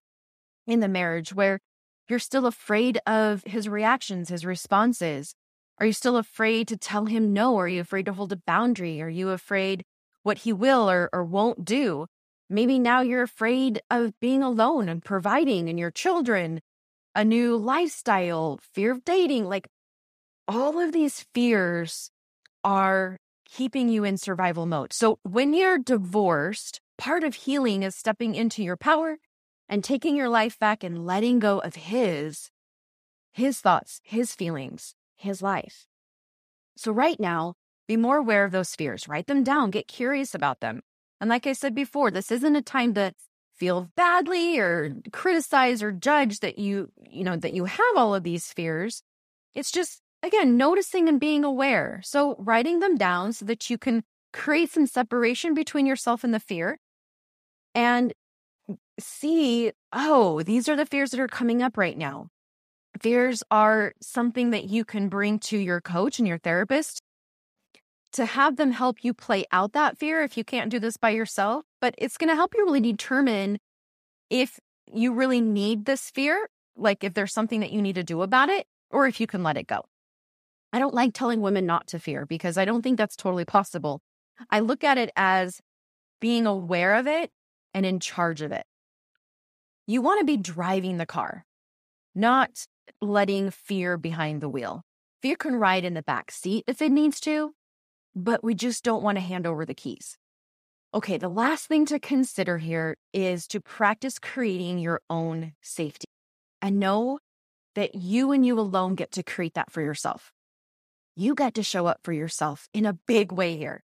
in 0.68 0.80
the 0.80 0.88
marriage 0.88 1.34
where 1.34 1.60
you're 2.10 2.20
still 2.20 2.46
afraid 2.46 3.00
of 3.06 3.44
his 3.46 3.70
reactions, 3.70 4.30
his 4.30 4.46
responses. 4.46 5.36
Are 5.80 5.86
you 5.86 5.94
still 5.94 6.18
afraid 6.18 6.68
to 6.68 6.78
tell 6.78 7.06
him 7.06 7.34
no? 7.34 7.58
Are 7.58 7.68
you 7.68 7.82
afraid 7.82 8.06
to 8.06 8.14
hold 8.14 8.32
a 8.32 8.38
boundary? 8.38 9.02
Are 9.02 9.10
you 9.10 9.30
afraid 9.30 9.84
what 10.24 10.40
he 10.40 10.54
will 10.54 10.90
or, 10.90 11.10
or 11.14 11.24
won't 11.24 11.64
do. 11.64 12.08
Maybe 12.50 12.80
now 12.80 13.02
you're 13.02 13.24
afraid 13.24 13.82
of 13.92 14.20
being 14.20 14.42
alone 14.42 14.90
and 14.90 15.04
providing 15.04 15.70
and 15.70 15.78
your 15.78 15.92
children, 15.92 16.62
a 17.14 17.24
new 17.24 17.56
lifestyle, 17.56 18.60
fear 18.74 18.92
of 18.92 19.06
dating. 19.06 19.46
Like 19.46 19.68
all 20.48 20.80
of 20.80 20.92
these 20.92 21.26
fears 21.34 22.10
are 22.64 23.18
keeping 23.46 23.90
you 23.90 24.04
in 24.04 24.18
survival 24.18 24.66
mode. 24.66 24.94
So 24.94 25.20
when 25.24 25.54
you're 25.54 25.78
divorced, 25.78 26.82
part 26.98 27.24
of 27.24 27.36
healing 27.36 27.84
is 27.84 27.96
stepping 27.96 28.36
into 28.36 28.64
your 28.64 28.78
power 28.78 29.18
and 29.70 29.84
taking 29.84 30.16
your 30.16 30.30
life 30.30 30.60
back 30.60 30.84
and 30.84 31.06
letting 31.06 31.40
go 31.40 31.60
of 31.60 31.76
his, 31.76 32.50
his 33.32 33.60
thoughts, 33.60 34.00
his 34.04 34.34
feelings, 34.34 34.96
his 35.16 35.42
life. 35.42 35.88
So 36.76 36.92
right 36.92 37.20
now, 37.20 37.56
be 37.88 37.98
more 37.98 38.18
aware 38.18 38.46
of 38.46 38.52
those 38.52 38.76
fears, 38.76 39.08
write 39.08 39.28
them 39.28 39.44
down, 39.44 39.72
get 39.72 39.88
curious 39.88 40.34
about 40.34 40.60
them. 40.60 40.82
And 41.20 41.30
like 41.30 41.48
I 41.48 41.54
said 41.54 41.76
before, 41.76 42.12
this 42.12 42.32
isn't 42.32 42.56
a 42.56 42.62
time 42.62 42.94
to 42.96 43.14
feel 43.56 43.90
badly 43.96 44.58
or 44.58 44.96
criticize 45.12 45.84
or 45.84 45.92
judge 45.92 46.40
that 46.40 46.58
you, 46.58 46.92
you 47.10 47.24
know, 47.24 47.38
that 47.38 47.54
you 47.54 47.66
have 47.66 47.96
all 47.96 48.16
of 48.16 48.24
these 48.24 48.48
fears. 48.48 49.04
It's 49.54 49.72
just, 49.72 50.02
again, 50.24 50.58
noticing 50.58 51.08
and 51.08 51.20
being 51.20 51.44
aware. 51.44 52.02
So 52.04 52.36
writing 52.40 52.80
them 52.80 52.98
down 52.98 53.34
so 53.34 53.46
that 53.46 53.70
you 53.70 53.78
can 53.78 54.04
create 54.32 54.72
some 54.72 54.88
separation 54.88 55.54
between 55.54 55.86
yourself 55.86 56.24
and 56.24 56.34
the 56.34 56.40
fear 56.40 56.80
and 57.76 58.14
see, 59.00 59.72
oh, 59.92 60.44
these 60.44 60.70
are 60.70 60.76
the 60.76 60.86
fears 60.86 61.12
that 61.12 61.20
are 61.20 61.28
coming 61.28 61.62
up 61.62 61.78
right 61.78 61.98
now. 61.98 62.28
Fears 63.02 63.44
are 63.50 63.94
something 64.02 64.52
that 64.52 64.66
you 64.66 64.86
can 64.86 65.10
bring 65.10 65.40
to 65.40 65.58
your 65.58 65.82
coach 65.82 66.20
and 66.20 66.28
your 66.28 66.38
therapist 66.38 67.02
to 68.14 68.26
have 68.26 68.56
them 68.56 68.72
help 68.72 69.04
you 69.04 69.14
play 69.14 69.46
out 69.52 69.74
that 69.74 69.98
fear 69.98 70.22
if 70.22 70.38
you 70.38 70.44
can't 70.44 70.70
do 70.70 70.80
this 70.80 70.98
by 70.98 71.10
yourself. 71.10 71.66
But 71.82 71.96
it's 71.98 72.18
going 72.18 72.30
to 72.30 72.36
help 72.36 72.54
you 72.56 72.64
really 72.64 72.82
determine 72.82 73.58
if 74.30 74.60
you 74.92 75.14
really 75.14 75.42
need 75.42 75.86
this 75.86 76.12
fear, 76.12 76.48
like 76.76 77.04
if 77.04 77.14
there's 77.16 77.34
something 77.34 77.60
that 77.62 77.72
you 77.72 77.82
need 77.82 77.96
to 77.96 78.04
do 78.04 78.22
about 78.22 78.50
it, 78.50 78.68
or 78.92 79.08
if 79.08 79.20
you 79.20 79.28
can 79.28 79.42
let 79.42 79.58
it 79.58 79.68
go. 79.68 79.84
I 80.72 80.80
don't 80.80 80.94
like 80.94 81.14
telling 81.14 81.42
women 81.42 81.66
not 81.66 81.88
to 81.88 82.00
fear 82.00 82.26
because 82.26 82.58
I 82.58 82.66
don't 82.66 82.82
think 82.82 82.98
that's 82.98 83.16
totally 83.16 83.46
possible. 83.46 84.02
I 84.50 84.60
look 84.60 84.84
at 84.84 84.98
it 84.98 85.12
as 85.16 85.60
being 86.20 86.46
aware 86.46 86.96
of 86.96 87.08
it 87.08 87.32
and 87.74 87.86
in 87.86 88.00
charge 88.00 88.42
of 88.42 88.52
it. 88.52 88.66
You 89.86 90.02
want 90.02 90.20
to 90.20 90.26
be 90.26 90.38
driving 90.38 90.98
the 90.98 91.06
car, 91.06 91.46
not 92.16 92.66
letting 93.02 93.52
fear 93.52 93.98
behind 93.98 94.40
the 94.40 94.48
wheel. 94.48 94.84
Fear 95.22 95.36
can 95.36 95.56
ride 95.56 95.84
in 95.84 95.94
the 95.94 96.02
back 96.02 96.32
seat 96.32 96.64
if 96.68 96.82
it 96.82 96.92
needs 96.92 97.20
to, 97.22 97.54
but 98.16 98.46
we 98.46 98.56
just 98.56 98.86
don't 98.86 99.04
want 99.04 99.18
to 99.18 99.22
hand 99.22 99.46
over 99.46 99.66
the 99.66 99.74
keys. 99.74 100.18
Okay, 100.94 101.18
the 101.18 101.28
last 101.28 101.66
thing 101.66 101.86
to 101.88 102.00
consider 102.00 102.60
here 102.60 102.96
is 103.12 103.46
to 103.48 103.60
practice 103.60 104.20
creating 104.20 104.80
your 104.80 105.02
own 105.10 105.52
safety 105.62 106.06
and 106.62 106.80
know 106.80 107.20
that 107.76 107.94
you 107.96 108.32
and 108.32 108.46
you 108.46 108.58
alone 108.58 108.96
get 108.96 109.12
to 109.12 109.24
create 109.24 109.56
that 109.56 109.72
for 109.72 109.82
yourself. 109.82 110.32
You 111.16 111.36
get 111.36 111.56
to 111.56 111.64
show 111.64 111.88
up 111.88 112.00
for 112.04 112.14
yourself 112.14 112.70
in 112.74 112.86
a 112.86 112.94
big 112.94 113.34
way 113.34 113.58
here. 113.58 113.84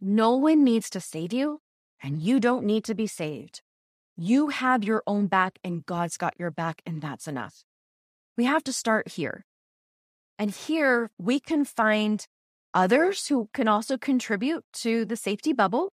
No 0.00 0.36
one 0.36 0.62
needs 0.62 0.90
to 0.90 1.00
save 1.00 1.32
you, 1.32 1.60
and 2.00 2.22
you 2.22 2.38
don't 2.38 2.64
need 2.64 2.84
to 2.84 2.94
be 2.94 3.08
saved. 3.08 3.62
You 4.22 4.48
have 4.48 4.84
your 4.84 5.02
own 5.06 5.28
back, 5.28 5.58
and 5.64 5.86
God's 5.86 6.18
got 6.18 6.34
your 6.38 6.50
back, 6.50 6.82
and 6.84 7.00
that's 7.00 7.26
enough. 7.26 7.64
We 8.36 8.44
have 8.44 8.62
to 8.64 8.72
start 8.72 9.08
here. 9.08 9.46
And 10.38 10.50
here 10.50 11.10
we 11.16 11.40
can 11.40 11.64
find 11.64 12.22
others 12.74 13.28
who 13.28 13.48
can 13.54 13.66
also 13.66 13.96
contribute 13.96 14.62
to 14.74 15.06
the 15.06 15.16
safety 15.16 15.54
bubble. 15.54 15.94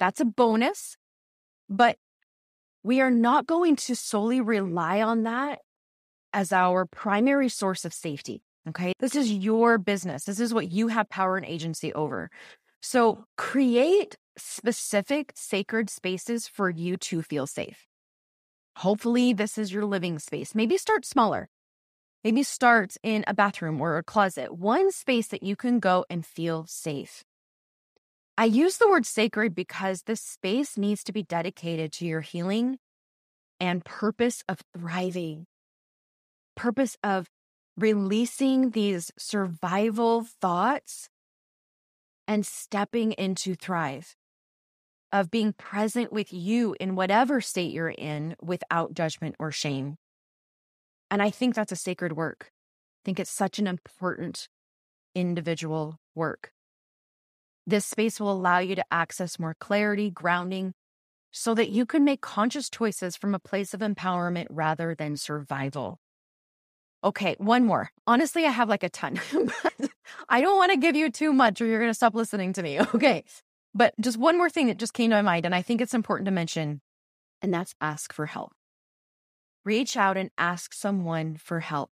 That's 0.00 0.20
a 0.20 0.24
bonus. 0.24 0.96
But 1.68 1.98
we 2.82 3.02
are 3.02 3.10
not 3.10 3.46
going 3.46 3.76
to 3.76 3.94
solely 3.94 4.40
rely 4.40 5.02
on 5.02 5.24
that 5.24 5.58
as 6.32 6.50
our 6.50 6.86
primary 6.86 7.50
source 7.50 7.84
of 7.84 7.92
safety. 7.92 8.40
Okay. 8.70 8.94
This 9.00 9.14
is 9.14 9.30
your 9.30 9.76
business. 9.76 10.24
This 10.24 10.40
is 10.40 10.54
what 10.54 10.72
you 10.72 10.88
have 10.88 11.10
power 11.10 11.36
and 11.36 11.44
agency 11.44 11.92
over. 11.92 12.30
So 12.80 13.26
create 13.36 14.16
specific 14.36 15.32
sacred 15.34 15.90
spaces 15.90 16.48
for 16.48 16.70
you 16.70 16.96
to 16.96 17.22
feel 17.22 17.46
safe. 17.46 17.86
Hopefully, 18.76 19.32
this 19.32 19.56
is 19.56 19.72
your 19.72 19.84
living 19.84 20.18
space. 20.18 20.54
Maybe 20.54 20.76
start 20.76 21.04
smaller. 21.04 21.48
Maybe 22.24 22.42
start 22.42 22.96
in 23.02 23.24
a 23.26 23.34
bathroom 23.34 23.80
or 23.80 23.98
a 23.98 24.02
closet, 24.02 24.56
one 24.56 24.90
space 24.90 25.28
that 25.28 25.42
you 25.42 25.56
can 25.56 25.78
go 25.78 26.04
and 26.08 26.24
feel 26.24 26.64
safe. 26.66 27.22
I 28.36 28.46
use 28.46 28.78
the 28.78 28.88
word 28.88 29.06
sacred 29.06 29.54
because 29.54 30.02
this 30.02 30.20
space 30.20 30.76
needs 30.76 31.04
to 31.04 31.12
be 31.12 31.22
dedicated 31.22 31.92
to 31.92 32.06
your 32.06 32.22
healing 32.22 32.78
and 33.60 33.84
purpose 33.84 34.42
of 34.48 34.62
thriving, 34.76 35.46
purpose 36.56 36.96
of 37.04 37.28
releasing 37.76 38.70
these 38.70 39.12
survival 39.16 40.24
thoughts 40.40 41.08
and 42.26 42.44
stepping 42.44 43.12
into 43.12 43.54
thrive, 43.54 44.16
of 45.14 45.30
being 45.30 45.52
present 45.52 46.12
with 46.12 46.32
you 46.32 46.74
in 46.80 46.96
whatever 46.96 47.40
state 47.40 47.72
you're 47.72 47.88
in 47.88 48.34
without 48.42 48.92
judgment 48.94 49.36
or 49.38 49.52
shame. 49.52 49.94
And 51.08 51.22
I 51.22 51.30
think 51.30 51.54
that's 51.54 51.70
a 51.70 51.76
sacred 51.76 52.14
work. 52.14 52.50
I 52.50 53.00
think 53.04 53.20
it's 53.20 53.30
such 53.30 53.60
an 53.60 53.68
important 53.68 54.48
individual 55.14 56.00
work. 56.16 56.50
This 57.64 57.86
space 57.86 58.18
will 58.18 58.32
allow 58.32 58.58
you 58.58 58.74
to 58.74 58.84
access 58.90 59.38
more 59.38 59.54
clarity, 59.60 60.10
grounding, 60.10 60.74
so 61.30 61.54
that 61.54 61.70
you 61.70 61.86
can 61.86 62.02
make 62.02 62.20
conscious 62.20 62.68
choices 62.68 63.16
from 63.16 63.36
a 63.36 63.38
place 63.38 63.72
of 63.72 63.80
empowerment 63.80 64.46
rather 64.50 64.96
than 64.96 65.16
survival. 65.16 66.00
Okay, 67.04 67.36
one 67.38 67.64
more. 67.64 67.90
Honestly, 68.08 68.46
I 68.46 68.50
have 68.50 68.68
like 68.68 68.82
a 68.82 68.88
ton. 68.88 69.20
But 69.62 69.90
I 70.28 70.40
don't 70.40 70.56
want 70.56 70.72
to 70.72 70.78
give 70.78 70.96
you 70.96 71.10
too 71.10 71.32
much 71.32 71.60
or 71.60 71.66
you're 71.66 71.78
going 71.78 71.90
to 71.90 71.94
stop 71.94 72.14
listening 72.14 72.52
to 72.54 72.62
me. 72.62 72.80
Okay. 72.94 73.24
But 73.74 73.94
just 74.00 74.16
one 74.16 74.38
more 74.38 74.50
thing 74.50 74.68
that 74.68 74.78
just 74.78 74.94
came 74.94 75.10
to 75.10 75.16
my 75.16 75.22
mind, 75.22 75.44
and 75.44 75.54
I 75.54 75.62
think 75.62 75.80
it's 75.80 75.94
important 75.94 76.26
to 76.26 76.30
mention, 76.30 76.80
and 77.42 77.52
that's 77.52 77.74
ask 77.80 78.12
for 78.12 78.26
help. 78.26 78.52
Reach 79.64 79.96
out 79.96 80.16
and 80.16 80.30
ask 80.38 80.72
someone 80.72 81.36
for 81.36 81.60
help. 81.60 81.90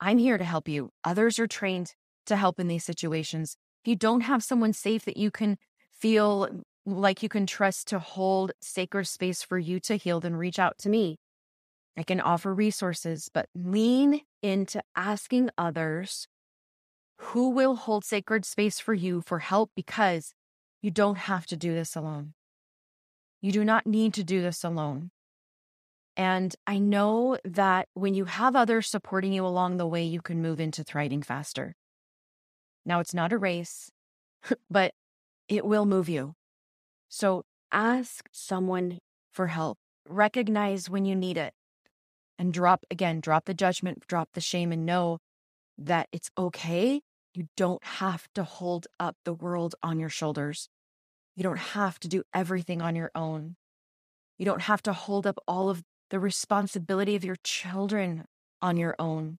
I'm 0.00 0.18
here 0.18 0.38
to 0.38 0.44
help 0.44 0.68
you. 0.68 0.90
Others 1.04 1.38
are 1.38 1.46
trained 1.46 1.94
to 2.26 2.36
help 2.36 2.58
in 2.58 2.68
these 2.68 2.84
situations. 2.84 3.56
If 3.84 3.88
you 3.88 3.96
don't 3.96 4.22
have 4.22 4.42
someone 4.42 4.72
safe 4.72 5.04
that 5.04 5.16
you 5.16 5.30
can 5.30 5.58
feel 5.94 6.64
like 6.86 7.22
you 7.22 7.28
can 7.28 7.46
trust 7.46 7.88
to 7.88 7.98
hold 7.98 8.52
sacred 8.60 9.06
space 9.06 9.42
for 9.42 9.58
you 9.58 9.78
to 9.80 9.96
heal, 9.96 10.20
then 10.20 10.36
reach 10.36 10.58
out 10.58 10.78
to 10.78 10.88
me. 10.88 11.18
I 11.96 12.02
can 12.02 12.20
offer 12.20 12.54
resources, 12.54 13.28
but 13.32 13.48
lean 13.54 14.22
into 14.42 14.82
asking 14.96 15.50
others 15.58 16.26
who 17.18 17.50
will 17.50 17.74
hold 17.74 18.04
sacred 18.04 18.44
space 18.44 18.78
for 18.78 18.94
you 18.94 19.20
for 19.26 19.40
help 19.40 19.70
because 19.74 20.32
you 20.82 20.90
don't 20.90 21.18
have 21.18 21.46
to 21.46 21.56
do 21.56 21.74
this 21.74 21.96
alone. 21.96 22.34
You 23.40 23.52
do 23.52 23.64
not 23.64 23.86
need 23.86 24.14
to 24.14 24.24
do 24.24 24.42
this 24.42 24.64
alone. 24.64 25.10
And 26.16 26.54
I 26.66 26.78
know 26.78 27.38
that 27.44 27.88
when 27.94 28.14
you 28.14 28.24
have 28.24 28.56
others 28.56 28.88
supporting 28.88 29.32
you 29.32 29.46
along 29.46 29.76
the 29.76 29.86
way, 29.86 30.02
you 30.02 30.20
can 30.20 30.42
move 30.42 30.58
into 30.58 30.82
thriving 30.82 31.22
faster. 31.22 31.76
Now, 32.84 32.98
it's 32.98 33.14
not 33.14 33.32
a 33.32 33.38
race, 33.38 33.90
but 34.70 34.92
it 35.48 35.64
will 35.64 35.86
move 35.86 36.08
you. 36.08 36.34
So 37.08 37.44
ask 37.70 38.28
someone 38.32 38.98
for 39.32 39.46
help. 39.48 39.78
Recognize 40.08 40.90
when 40.90 41.04
you 41.04 41.14
need 41.14 41.36
it 41.36 41.54
and 42.38 42.52
drop 42.52 42.84
again, 42.90 43.20
drop 43.20 43.44
the 43.44 43.54
judgment, 43.54 44.06
drop 44.06 44.30
the 44.32 44.40
shame, 44.40 44.72
and 44.72 44.86
know 44.86 45.18
that 45.76 46.08
it's 46.12 46.30
okay. 46.36 47.02
You 47.34 47.48
don't 47.56 47.84
have 47.84 48.28
to 48.34 48.44
hold 48.44 48.86
up 48.98 49.16
the 49.24 49.34
world 49.34 49.74
on 49.82 50.00
your 50.00 50.08
shoulders. 50.08 50.68
You 51.36 51.42
don't 51.42 51.58
have 51.58 52.00
to 52.00 52.08
do 52.08 52.22
everything 52.34 52.82
on 52.82 52.96
your 52.96 53.10
own. 53.14 53.56
You 54.38 54.44
don't 54.44 54.62
have 54.62 54.82
to 54.82 54.92
hold 54.92 55.26
up 55.26 55.38
all 55.46 55.70
of 55.70 55.82
the 56.10 56.18
responsibility 56.18 57.14
of 57.16 57.24
your 57.24 57.36
children 57.44 58.24
on 58.62 58.76
your 58.76 58.96
own. 58.98 59.38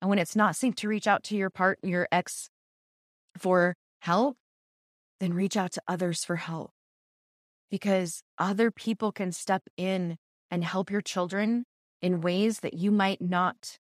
And 0.00 0.08
when 0.08 0.18
it's 0.18 0.34
not 0.34 0.56
safe 0.56 0.74
to 0.76 0.88
reach 0.88 1.06
out 1.06 1.22
to 1.24 1.36
your 1.36 1.50
part, 1.50 1.78
your 1.82 2.08
ex 2.10 2.48
for 3.38 3.76
help, 4.00 4.36
then 5.20 5.34
reach 5.34 5.56
out 5.56 5.72
to 5.72 5.82
others 5.86 6.24
for 6.24 6.36
help 6.36 6.72
because 7.70 8.22
other 8.38 8.70
people 8.70 9.12
can 9.12 9.32
step 9.32 9.62
in 9.76 10.16
and 10.50 10.62
help 10.62 10.90
your 10.90 11.00
children 11.00 11.64
in 12.02 12.20
ways 12.20 12.60
that 12.60 12.74
you 12.74 12.90
might 12.90 13.22
not 13.22 13.78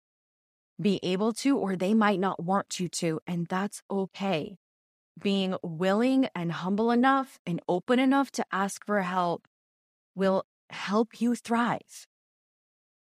be 0.81 1.01
able 1.03 1.33
to, 1.33 1.57
or 1.57 1.77
they 1.77 1.95
might 1.95 2.21
not 2.21 2.43
want 2.43 2.79
you 2.79 2.89
to. 2.89 3.21
And 3.27 3.47
that's 3.47 3.83
okay. 3.91 4.57
Being 5.21 5.57
willing 5.63 6.29
and 6.35 6.53
humble 6.53 6.91
enough 6.91 7.39
and 7.47 7.61
open 7.69 7.99
enough 7.99 8.31
to 8.33 8.45
ask 8.53 8.87
for 8.87 9.01
help 9.01 9.47
will 10.15 10.45
help 10.71 11.21
you 11.21 11.35
thrive. 11.35 12.07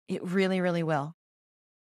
It 0.08 0.22
really, 0.24 0.60
really 0.60 0.82
will. 0.82 1.14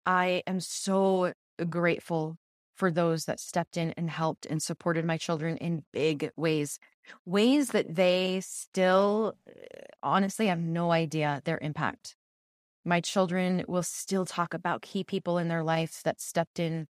I 0.07 0.43
am 0.47 0.61
so 0.61 1.35
grateful 1.69 2.39
for 2.75 2.91
those 2.91 3.25
that 3.25 3.41
stepped 3.41 3.77
in 3.77 3.93
and 3.97 4.09
helped 4.09 4.47
and 4.47 4.63
supported 4.63 5.05
my 5.05 5.19
children 5.19 5.57
in 5.59 5.85
big 5.93 6.31
ways, 6.37 6.79
ways 7.27 7.71
that 7.71 7.97
they 7.97 8.41
still 8.41 9.35
eh, 9.49 9.53
honestly 10.03 10.47
have 10.47 10.61
no 10.61 10.93
idea 10.93 11.43
their 11.45 11.59
impact 11.61 12.15
my 12.89 13.01
children 13.03 13.63
will 13.69 13.83
still 13.83 14.25
talk 14.25 14.55
about 14.55 14.81
key 14.81 15.05
people 15.05 15.37
in 15.37 15.49
their 15.49 15.63
life 15.63 16.01
that 16.05 16.23
stepped 16.23 16.59
in 16.59 16.87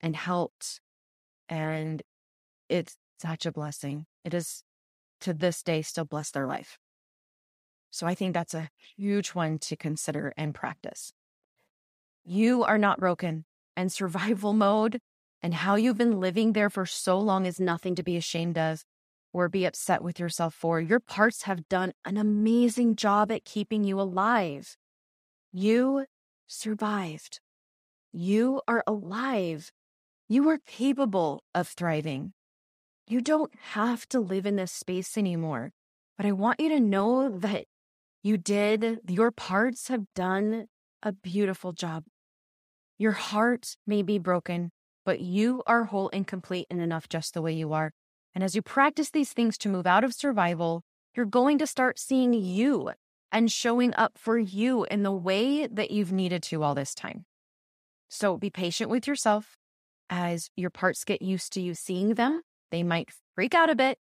and 0.00 0.16
helped. 0.16 0.80
And 1.50 2.02
it's 2.70 2.96
such 3.20 3.44
a 3.44 3.52
blessing. 3.52 4.06
It 4.24 4.32
is 4.32 4.62
to 5.20 5.34
this 5.34 5.62
day 5.62 5.82
still 5.82 6.06
bless 6.06 6.30
their 6.30 6.46
life. 6.46 6.78
So 7.90 8.06
I 8.06 8.14
think 8.14 8.32
that's 8.32 8.54
a 8.54 8.70
huge 8.96 9.30
one 9.30 9.58
to 9.60 9.76
consider 9.76 10.32
and 10.36 10.54
practice. 10.54 11.12
You 12.24 12.64
are 12.64 12.78
not 12.78 12.98
broken, 12.98 13.44
and 13.76 13.92
survival 13.92 14.52
mode 14.54 14.98
and 15.42 15.54
how 15.54 15.74
you've 15.76 15.98
been 15.98 16.20
living 16.20 16.54
there 16.54 16.70
for 16.70 16.86
so 16.86 17.18
long 17.18 17.44
is 17.44 17.60
nothing 17.60 17.94
to 17.94 18.02
be 18.02 18.16
ashamed 18.16 18.56
of 18.56 18.82
or 19.34 19.48
be 19.48 19.66
upset 19.66 20.02
with 20.02 20.18
yourself 20.18 20.54
for. 20.54 20.80
Your 20.80 21.00
parts 21.00 21.42
have 21.42 21.68
done 21.68 21.92
an 22.06 22.16
amazing 22.16 22.96
job 22.96 23.30
at 23.30 23.44
keeping 23.44 23.84
you 23.84 24.00
alive. 24.00 24.76
You 25.52 26.06
survived. 26.46 27.40
You 28.12 28.60
are 28.68 28.82
alive. 28.86 29.70
You 30.28 30.48
are 30.48 30.58
capable 30.66 31.42
of 31.54 31.68
thriving. 31.68 32.32
You 33.06 33.20
don't 33.20 33.52
have 33.72 34.06
to 34.10 34.20
live 34.20 34.44
in 34.44 34.56
this 34.56 34.72
space 34.72 35.16
anymore. 35.16 35.72
But 36.16 36.26
I 36.26 36.32
want 36.32 36.60
you 36.60 36.68
to 36.70 36.80
know 36.80 37.28
that 37.28 37.64
you 38.22 38.36
did, 38.36 39.00
your 39.08 39.30
parts 39.30 39.88
have 39.88 40.04
done 40.14 40.66
a 41.02 41.12
beautiful 41.12 41.72
job. 41.72 42.04
Your 42.98 43.12
heart 43.12 43.76
may 43.86 44.02
be 44.02 44.18
broken, 44.18 44.72
but 45.06 45.20
you 45.20 45.62
are 45.66 45.84
whole 45.84 46.10
and 46.12 46.26
complete 46.26 46.66
and 46.68 46.82
enough 46.82 47.08
just 47.08 47.32
the 47.32 47.40
way 47.40 47.52
you 47.52 47.72
are. 47.72 47.92
And 48.34 48.44
as 48.44 48.54
you 48.54 48.62
practice 48.62 49.10
these 49.10 49.32
things 49.32 49.56
to 49.58 49.68
move 49.68 49.86
out 49.86 50.04
of 50.04 50.12
survival, 50.12 50.82
you're 51.14 51.24
going 51.24 51.58
to 51.58 51.66
start 51.66 51.98
seeing 51.98 52.32
you 52.32 52.90
and 53.30 53.50
showing 53.50 53.94
up 53.94 54.16
for 54.16 54.38
you 54.38 54.84
in 54.84 55.02
the 55.02 55.12
way 55.12 55.66
that 55.66 55.90
you've 55.90 56.12
needed 56.12 56.42
to 56.44 56.62
all 56.62 56.74
this 56.74 56.94
time. 56.94 57.24
So 58.08 58.36
be 58.36 58.50
patient 58.50 58.90
with 58.90 59.06
yourself 59.06 59.56
as 60.08 60.48
your 60.56 60.70
parts 60.70 61.04
get 61.04 61.20
used 61.20 61.52
to 61.52 61.60
you 61.60 61.74
seeing 61.74 62.14
them. 62.14 62.40
They 62.70 62.82
might 62.82 63.10
freak 63.34 63.54
out 63.54 63.70
a 63.70 63.74
bit 63.74 63.98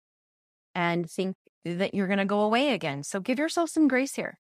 and 0.75 1.11
think 1.11 1.37
that 1.65 1.95
you're 1.95 2.07
going 2.07 2.19
to 2.19 2.25
go 2.25 2.41
away 2.41 2.73
again. 2.73 3.03
So 3.03 3.19
give 3.19 3.39
yourself 3.39 3.71
some 3.71 3.89
grace 3.89 4.15
here. 4.15 4.39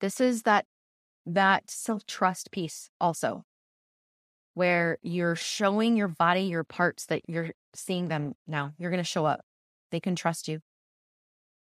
This 0.00 0.20
is 0.20 0.42
that 0.42 0.66
that 1.24 1.70
self-trust 1.70 2.50
piece 2.50 2.90
also 3.00 3.44
where 4.54 4.98
you're 5.02 5.36
showing 5.36 5.96
your 5.96 6.08
body 6.08 6.42
your 6.42 6.64
parts 6.64 7.06
that 7.06 7.22
you're 7.28 7.50
seeing 7.74 8.08
them 8.08 8.34
now. 8.46 8.72
You're 8.76 8.90
going 8.90 8.98
to 8.98 9.04
show 9.04 9.24
up. 9.24 9.40
They 9.90 10.00
can 10.00 10.16
trust 10.16 10.48
you. 10.48 10.60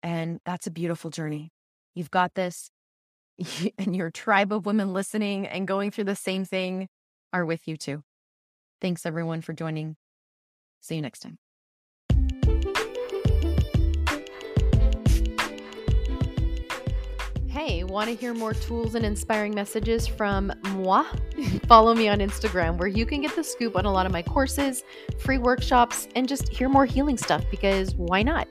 And 0.03 0.41
that's 0.45 0.67
a 0.67 0.71
beautiful 0.71 1.11
journey. 1.11 1.51
You've 1.95 2.11
got 2.11 2.35
this. 2.35 2.71
And 3.79 3.97
your 3.97 4.11
tribe 4.11 4.53
of 4.53 4.65
women 4.67 4.93
listening 4.93 5.47
and 5.47 5.67
going 5.67 5.91
through 5.91 6.05
the 6.05 6.17
same 6.17 6.45
thing 6.45 6.89
are 7.33 7.45
with 7.45 7.67
you 7.67 7.77
too. 7.77 8.03
Thanks 8.81 9.05
everyone 9.05 9.41
for 9.41 9.53
joining. 9.53 9.97
See 10.81 10.97
you 10.97 11.03
next 11.03 11.21
time. 11.21 11.44
Hey, 17.67 17.83
want 17.83 18.11
to 18.11 18.15
hear 18.15 18.35
more 18.35 18.53
tools 18.53 18.95
and 18.95 19.07
inspiring 19.07 19.55
messages 19.55 20.07
from 20.07 20.53
moi? 20.73 21.03
Follow 21.67 21.95
me 21.95 22.09
on 22.09 22.19
Instagram 22.19 22.77
where 22.77 22.89
you 22.89 23.07
can 23.07 23.23
get 23.23 23.35
the 23.35 23.43
scoop 23.43 23.75
on 23.75 23.87
a 23.87 23.91
lot 23.91 24.05
of 24.05 24.13
my 24.13 24.21
courses, 24.21 24.85
free 25.19 25.39
workshops, 25.39 26.07
and 26.15 26.29
just 26.29 26.47
hear 26.51 26.69
more 26.69 26.85
healing 26.85 27.17
stuff 27.17 27.43
because 27.51 27.95
why 27.95 28.23
not? 28.23 28.49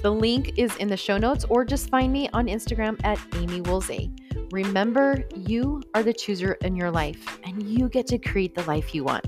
The 0.00 0.10
link 0.10 0.58
is 0.58 0.74
in 0.76 0.88
the 0.88 0.96
show 0.96 1.18
notes, 1.18 1.44
or 1.50 1.62
just 1.62 1.90
find 1.90 2.10
me 2.10 2.30
on 2.32 2.46
Instagram 2.46 2.98
at 3.04 3.20
Amie 3.34 3.60
Woolsey. 3.60 4.10
Remember, 4.50 5.22
you 5.36 5.82
are 5.94 6.02
the 6.02 6.14
chooser 6.14 6.52
in 6.62 6.74
your 6.74 6.90
life, 6.90 7.38
and 7.44 7.62
you 7.62 7.90
get 7.90 8.06
to 8.06 8.18
create 8.18 8.54
the 8.54 8.62
life 8.62 8.94
you 8.94 9.04
want. 9.04 9.26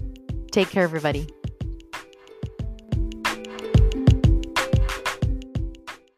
Take 0.50 0.70
care, 0.70 0.84
everybody. 0.84 1.28